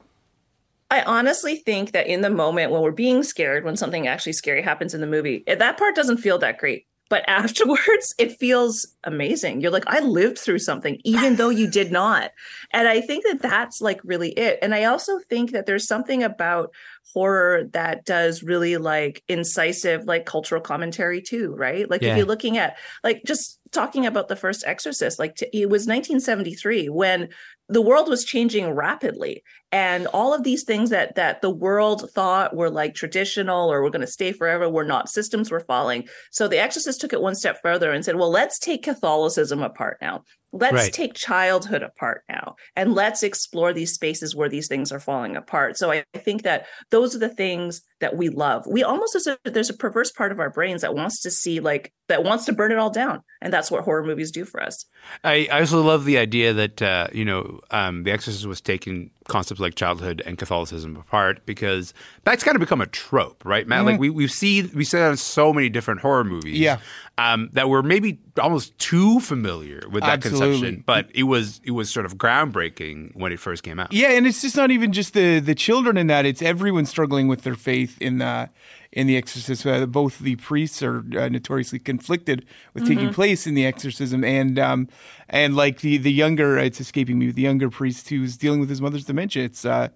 I 0.94 1.02
honestly 1.06 1.56
think 1.56 1.94
that 1.94 2.06
in 2.06 2.22
the 2.22 2.30
moment 2.30 2.72
when 2.72 2.84
we're 2.84 2.92
being 2.92 3.24
scared, 3.24 3.64
when 3.64 3.76
something 3.76 4.08
actually 4.08 4.34
scary 4.34 4.62
happens 4.62 4.94
in 4.94 5.02
the 5.02 5.08
movie, 5.08 5.44
that 5.48 5.78
part 5.78 5.96
doesn't 5.96 6.18
feel 6.18 6.38
that 6.38 6.60
great. 6.60 6.86
But 7.10 7.24
afterwards 7.28 8.14
it 8.20 8.38
feels 8.38 8.88
amazing. 9.04 9.62
You're 9.62 9.72
like 9.72 9.88
i 9.88 10.00
lived 10.02 10.38
through 10.38 10.60
something 10.60 11.02
even 11.04 11.36
though 11.38 11.50
you 11.50 11.68
did 11.68 11.92
not. 11.92 12.32
And 12.72 12.88
i 12.88 13.02
think 13.02 13.26
that 13.26 13.42
that's 13.42 13.82
like 13.82 14.02
really 14.04 14.34
it. 14.34 14.60
And 14.62 14.76
i 14.76 14.84
also 14.84 15.18
think 15.18 15.52
that 15.52 15.66
there's 15.66 15.88
something 15.88 16.22
about 16.22 16.72
horror 17.14 17.66
that 17.74 18.06
does 18.06 18.44
really 18.44 18.78
like 18.78 19.24
incisive 19.28 20.06
like 20.06 20.26
cultural 20.26 20.62
commentary 20.62 21.22
too 21.22 21.54
right? 21.58 21.90
Like 21.90 22.02
yeah. 22.02 22.12
if 22.12 22.18
you're 22.18 22.26
looking 22.26 22.58
at 22.58 22.78
like 23.04 23.24
just 23.26 23.60
talking 23.72 24.06
about 24.06 24.28
the 24.28 24.36
first 24.36 24.64
exorcist 24.66 25.20
like 25.20 25.36
t- 25.36 25.48
it 25.52 25.70
was 25.70 25.88
1973 25.88 26.90
when 26.90 27.30
the 27.70 27.82
world 27.82 28.08
was 28.08 28.24
changing 28.24 28.70
rapidly 28.72 29.44
and 29.72 30.06
all 30.08 30.34
of 30.34 30.44
these 30.44 30.64
things 30.64 30.92
that 30.92 31.16
that 31.16 31.42
the 31.42 31.50
world 31.50 32.10
thought 32.12 32.56
were 32.56 32.70
like 32.70 32.94
traditional 32.94 33.72
or 33.72 33.82
were 33.82 33.90
going 33.90 34.02
to 34.02 34.08
stay 34.08 34.32
forever 34.32 34.70
were 34.70 34.84
not 34.84 35.10
systems 35.10 35.50
were 35.50 35.60
falling. 35.60 36.08
So 36.32 36.48
the 36.48 36.60
exorcist 36.60 37.02
took 37.02 37.14
it 37.14 37.22
one 37.22 37.36
step 37.36 37.60
further 37.62 37.92
and 37.92 38.04
said 38.06 38.16
well 38.16 38.30
let's 38.30 38.60
take 38.60 38.84
catholicism 38.84 39.64
apart 39.64 39.98
now 40.02 40.24
let's 40.54 40.74
right. 40.74 40.94
take 40.94 41.16
childhood 41.16 41.82
apart 41.82 42.24
now 42.30 42.56
and 42.76 42.94
let's 42.94 43.24
explore 43.24 43.74
these 43.74 43.92
spaces 43.92 44.36
where 44.36 44.48
these 44.48 44.68
things 44.68 44.92
are 44.92 45.00
falling 45.00 45.36
apart 45.36 45.78
so 45.78 45.92
I, 45.92 46.06
I 46.14 46.20
think 46.20 46.44
that 46.44 46.68
those 46.92 47.16
are 47.16 47.20
the 47.20 47.30
things 47.30 47.82
that 48.04 48.16
we 48.16 48.30
love. 48.30 48.66
We 48.68 48.84
almost 48.84 49.16
as 49.16 49.28
a, 49.28 49.38
there's 49.44 49.70
a 49.70 49.74
perverse 49.74 50.12
part 50.12 50.32
of 50.32 50.40
our 50.40 50.50
brains 50.50 50.82
that 50.82 50.94
wants 50.94 51.22
to 51.22 51.32
see 51.32 51.60
like 51.60 51.92
that 52.10 52.24
wants 52.24 52.46
to 52.46 52.54
burn 52.54 52.72
it 52.72 52.78
all 52.78 52.90
down, 52.90 53.22
and 53.42 53.52
that's 53.52 53.72
what 53.72 53.84
horror 53.86 54.04
movies 54.04 54.30
do 54.30 54.44
for 54.46 54.62
us. 54.62 54.86
I, 55.24 55.48
I 55.52 55.62
also 55.62 55.82
love 55.82 56.06
the 56.06 56.18
idea 56.18 56.54
that 56.54 56.82
uh, 56.82 57.08
you 57.14 57.26
know 57.26 57.60
um, 57.72 58.04
The 58.04 58.12
Exorcist 58.12 58.46
was 58.46 58.62
taking 58.62 59.10
concepts 59.30 59.62
like 59.62 59.74
childhood 59.76 60.22
and 60.26 60.38
Catholicism 60.38 60.98
apart 60.98 61.46
because 61.46 61.94
that's 62.26 62.44
kind 62.44 62.56
of 62.56 62.60
become 62.60 62.82
a 62.82 62.88
trope, 62.88 63.44
right, 63.46 63.66
Matt? 63.66 63.86
Like 63.86 64.00
we 64.00 64.10
we 64.10 64.28
see 64.28 64.64
we 64.64 64.84
see 64.84 64.98
that 64.98 65.12
in 65.12 65.18
so 65.18 65.54
many 65.54 65.70
different 65.70 66.02
horror 66.02 66.26
movies, 66.26 66.60
Yeah. 66.60 66.80
um, 67.18 67.50
that 67.54 67.70
were 67.70 67.82
maybe 67.82 68.20
almost 68.38 68.78
too 68.80 69.22
familiar 69.22 69.82
with 69.90 70.04
that 70.04 70.26
Absolutely. 70.26 70.50
conception, 70.52 70.84
but 70.86 71.08
it 71.16 71.24
was 71.24 71.62
it 71.64 71.72
was 71.72 71.90
sort 71.90 72.06
of 72.06 72.18
groundbreaking 72.18 73.16
when 73.16 73.32
it 73.32 73.40
first 73.40 73.64
came 73.64 73.80
out. 73.80 73.94
Yeah, 73.94 74.10
and 74.12 74.28
it's 74.28 74.42
just 74.42 74.58
not 74.58 74.72
even 74.72 74.92
just 74.92 75.14
the 75.14 75.40
the 75.40 75.56
children 75.56 75.96
in 75.98 76.08
that; 76.08 76.26
it's 76.26 76.42
everyone 76.42 76.86
struggling 76.86 77.28
with 77.30 77.44
their 77.44 77.56
faith 77.56 77.93
in 78.00 78.18
the 78.20 78.50
in 78.92 79.08
the 79.08 79.18
exorcism. 79.18 79.72
Uh, 79.74 79.86
both 79.88 80.20
the 80.20 80.36
priests 80.36 80.84
are 80.84 81.00
uh, 81.18 81.28
notoriously 81.30 81.80
conflicted 81.80 82.46
with 82.74 82.86
taking 82.88 83.10
Mhm. 83.10 83.14
place 83.14 83.48
in 83.48 83.56
the 83.56 83.66
exorcism, 83.66 84.24
and 84.24 84.60
um 84.60 84.88
and 85.30 85.56
like 85.56 85.82
the 85.82 85.98
the 85.98 86.12
younger, 86.12 86.58
it's 86.58 86.80
escaping 86.80 87.18
me, 87.20 87.32
the 87.32 87.42
younger 87.42 87.70
priest 87.70 88.10
who's 88.10 88.38
dealing 88.38 88.60
with 88.60 88.70
his 88.70 88.82
mother's 88.82 89.06
dementia. 89.06 89.44
It's 89.46 89.66
uh, 89.66 89.90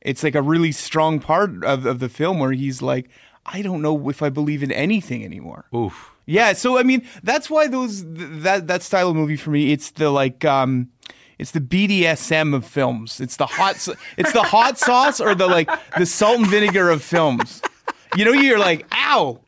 it's 0.00 0.22
like 0.22 0.34
a 0.34 0.42
really 0.42 0.72
strong 0.72 1.20
part 1.20 1.64
of 1.64 1.86
of 1.86 1.98
the 1.98 2.08
film 2.08 2.38
where 2.38 2.52
he's 2.52 2.82
like, 2.82 3.08
I 3.46 3.62
don't 3.62 3.80
know 3.82 4.08
if 4.10 4.22
I 4.22 4.28
believe 4.30 4.62
in 4.62 4.72
anything 4.72 5.24
anymore. 5.24 5.64
Oof. 5.74 6.10
Yeah, 6.26 6.52
so 6.52 6.78
I 6.78 6.82
mean, 6.84 7.02
that's 7.24 7.50
why 7.50 7.66
those 7.68 8.02
th- 8.02 8.42
that 8.42 8.66
that 8.68 8.82
style 8.82 9.08
of 9.10 9.16
movie 9.16 9.36
for 9.36 9.50
me, 9.50 9.72
it's 9.72 9.90
the 9.90 10.10
like 10.10 10.44
um 10.44 10.88
it's 11.38 11.50
the 11.52 11.60
BDSM 11.60 12.54
of 12.54 12.64
films. 12.64 13.20
It's 13.20 13.36
the 13.36 13.46
hot 13.46 13.76
it's 14.16 14.32
the 14.32 14.42
hot 14.42 14.78
sauce 14.78 15.20
or 15.20 15.34
the 15.34 15.46
like 15.46 15.70
the 15.96 16.06
salt 16.06 16.38
and 16.38 16.46
vinegar 16.48 16.90
of 16.90 17.02
films. 17.02 17.62
You 18.16 18.24
know, 18.24 18.32
you're 18.32 18.58
like, 18.58 18.86
"Ow." 18.92 19.40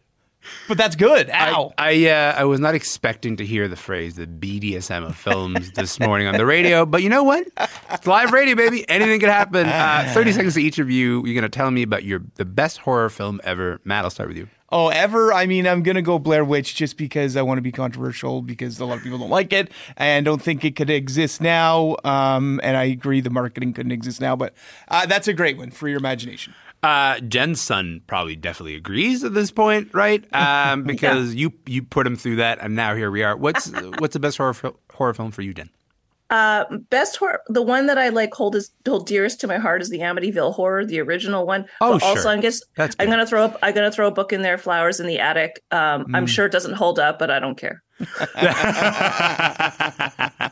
But 0.68 0.76
that's 0.78 0.96
good. 0.96 1.30
Ow. 1.30 1.72
I 1.78 2.06
uh, 2.08 2.34
I 2.36 2.44
was 2.44 2.60
not 2.60 2.74
expecting 2.74 3.36
to 3.36 3.46
hear 3.46 3.68
the 3.68 3.76
phrase 3.76 4.16
the 4.16 4.26
BDSM 4.26 5.06
of 5.06 5.16
films 5.16 5.70
this 5.72 5.98
morning 6.00 6.26
on 6.26 6.36
the 6.36 6.46
radio, 6.46 6.84
but 6.84 7.02
you 7.02 7.08
know 7.08 7.22
what? 7.22 7.46
It's 7.92 8.06
live 8.06 8.32
radio, 8.32 8.54
baby. 8.54 8.88
Anything 8.88 9.20
could 9.20 9.28
happen. 9.30 9.66
Uh, 9.66 10.10
Thirty 10.12 10.32
seconds 10.32 10.54
to 10.54 10.60
each 10.62 10.78
of 10.78 10.90
you. 10.90 11.24
You're 11.24 11.34
going 11.34 11.42
to 11.42 11.48
tell 11.48 11.70
me 11.70 11.82
about 11.82 12.04
your 12.04 12.20
the 12.34 12.44
best 12.44 12.78
horror 12.78 13.08
film 13.10 13.40
ever. 13.44 13.80
Matt, 13.84 14.04
I'll 14.04 14.10
start 14.10 14.28
with 14.28 14.36
you. 14.38 14.48
Oh, 14.76 14.88
ever? 14.88 15.32
I 15.32 15.46
mean, 15.46 15.68
I'm 15.68 15.84
gonna 15.84 16.02
go 16.02 16.18
Blair 16.18 16.44
Witch 16.44 16.74
just 16.74 16.96
because 16.96 17.36
I 17.36 17.42
want 17.42 17.58
to 17.58 17.62
be 17.62 17.70
controversial 17.70 18.42
because 18.42 18.80
a 18.80 18.84
lot 18.84 18.96
of 18.96 19.04
people 19.04 19.18
don't 19.18 19.30
like 19.30 19.52
it 19.52 19.70
and 19.96 20.24
don't 20.24 20.42
think 20.42 20.64
it 20.64 20.74
could 20.74 20.90
exist 20.90 21.40
now. 21.40 21.94
Um, 22.02 22.60
and 22.64 22.76
I 22.76 22.82
agree 22.82 23.20
the 23.20 23.30
marketing 23.30 23.72
couldn't 23.72 23.92
exist 23.92 24.20
now, 24.20 24.34
but 24.34 24.52
uh, 24.88 25.06
that's 25.06 25.28
a 25.28 25.32
great 25.32 25.58
one 25.58 25.70
for 25.70 25.86
your 25.86 25.98
imagination. 25.98 26.54
Uh, 26.82 27.20
Jen's 27.20 27.60
son 27.60 28.02
probably 28.08 28.34
definitely 28.34 28.74
agrees 28.74 29.22
at 29.22 29.32
this 29.32 29.52
point, 29.52 29.94
right? 29.94 30.24
Um, 30.34 30.82
because 30.82 31.36
you 31.36 31.52
you 31.66 31.84
put 31.84 32.04
him 32.04 32.16
through 32.16 32.36
that, 32.36 32.58
and 32.60 32.74
now 32.74 32.96
here 32.96 33.12
we 33.12 33.22
are. 33.22 33.36
What's 33.36 33.70
what's 34.00 34.14
the 34.14 34.20
best 34.20 34.38
horror 34.38 34.56
horror 34.92 35.14
film 35.14 35.30
for 35.30 35.42
you, 35.42 35.54
Jen? 35.54 35.70
Uh, 36.34 36.64
best 36.90 37.16
horror, 37.16 37.40
the 37.48 37.62
one 37.62 37.86
that 37.86 37.96
I 37.98 38.08
like 38.08 38.34
hold 38.34 38.56
is 38.56 38.70
hold 38.86 39.06
dearest 39.06 39.40
to 39.42 39.46
my 39.46 39.58
heart 39.58 39.82
is 39.82 39.90
the 39.90 40.00
Amityville 40.00 40.54
Horror, 40.54 40.84
the 40.84 40.98
original 41.00 41.46
one. 41.46 41.66
Oh, 41.80 41.92
but 41.92 42.02
also, 42.02 42.22
sure. 42.22 42.30
I 42.32 42.38
guess 42.38 42.60
That's 42.76 42.96
I'm 42.98 43.06
good. 43.06 43.12
gonna 43.12 43.26
throw 43.26 43.44
up. 43.44 43.58
I'm 43.62 43.72
gonna 43.74 43.92
throw 43.92 44.08
a 44.08 44.10
book 44.10 44.32
in 44.32 44.42
there, 44.42 44.58
Flowers 44.58 44.98
in 44.98 45.06
the 45.06 45.20
Attic. 45.20 45.62
Um, 45.70 46.06
I'm 46.14 46.24
Mm. 46.26 46.28
sure 46.28 46.46
it 46.46 46.52
doesn't 46.52 46.74
hold 46.74 46.98
up, 46.98 47.18
but 47.20 47.30
I 47.30 47.38
don't 47.38 47.56
care. 47.56 47.82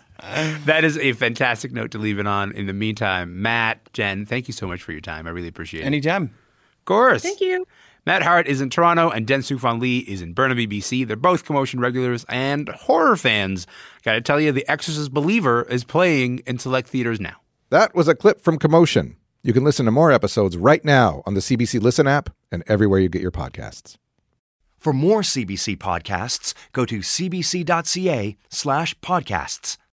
That 0.67 0.85
is 0.85 0.97
a 0.99 1.13
fantastic 1.15 1.73
note 1.73 1.91
to 1.91 1.99
leave 1.99 2.21
it 2.21 2.27
on. 2.29 2.53
In 2.53 2.67
the 2.67 2.73
meantime, 2.73 3.43
Matt, 3.43 3.93
Jen, 3.93 4.25
thank 4.25 4.47
you 4.47 4.55
so 4.55 4.69
much 4.69 4.83
for 4.83 4.93
your 4.93 5.01
time. 5.01 5.27
I 5.27 5.31
really 5.31 5.49
appreciate 5.49 5.83
it. 5.83 5.87
Anytime. 5.87 6.25
Of 6.25 6.85
course. 6.85 7.23
Thank 7.23 7.41
you. 7.41 7.67
Matt 8.07 8.23
Hart 8.23 8.47
is 8.47 8.61
in 8.61 8.71
Toronto 8.71 9.11
and 9.11 9.27
Jen 9.29 9.41
Sookfong 9.41 9.81
Lee 9.81 9.99
is 9.99 10.23
in 10.23 10.33
Burnaby, 10.33 10.67
BC. 10.69 11.07
They're 11.07 11.17
both 11.17 11.45
commotion 11.45 11.81
regulars 11.81 12.25
and 12.29 12.69
horror 12.71 13.17
fans. 13.17 13.67
Gotta 14.03 14.21
tell 14.21 14.41
you, 14.41 14.53
The 14.53 14.69
Exorcist 14.69 15.13
Believer 15.13 15.63
is 15.63 15.85
playing 15.85 16.41
in 16.47 16.59
select 16.59 16.89
theaters 16.89 17.21
now. 17.21 17.37
That 17.71 17.95
was 17.95 18.09
a 18.09 18.15
clip 18.15 18.41
from 18.41 18.59
Commotion. 18.59 19.17
You 19.43 19.53
can 19.53 19.65
listen 19.65 19.87
to 19.87 19.93
more 19.93 20.13
episodes 20.13 20.57
right 20.57 20.85
now 20.85 21.23
on 21.27 21.35
the 21.35 21.41
CBC 21.41 21.81
Listen 21.81 22.07
app 22.07 22.31
and 22.51 22.63
everywhere 22.67 23.01
you 23.01 23.09
get 23.09 23.23
your 23.23 23.31
podcasts. 23.31 23.97
For 24.79 24.93
more 24.93 25.23
CBC 25.23 25.79
podcasts, 25.79 26.55
go 26.73 26.85
to 26.85 26.99
cbc.ca 26.99 28.37
slash 28.49 28.99
podcasts. 28.99 29.77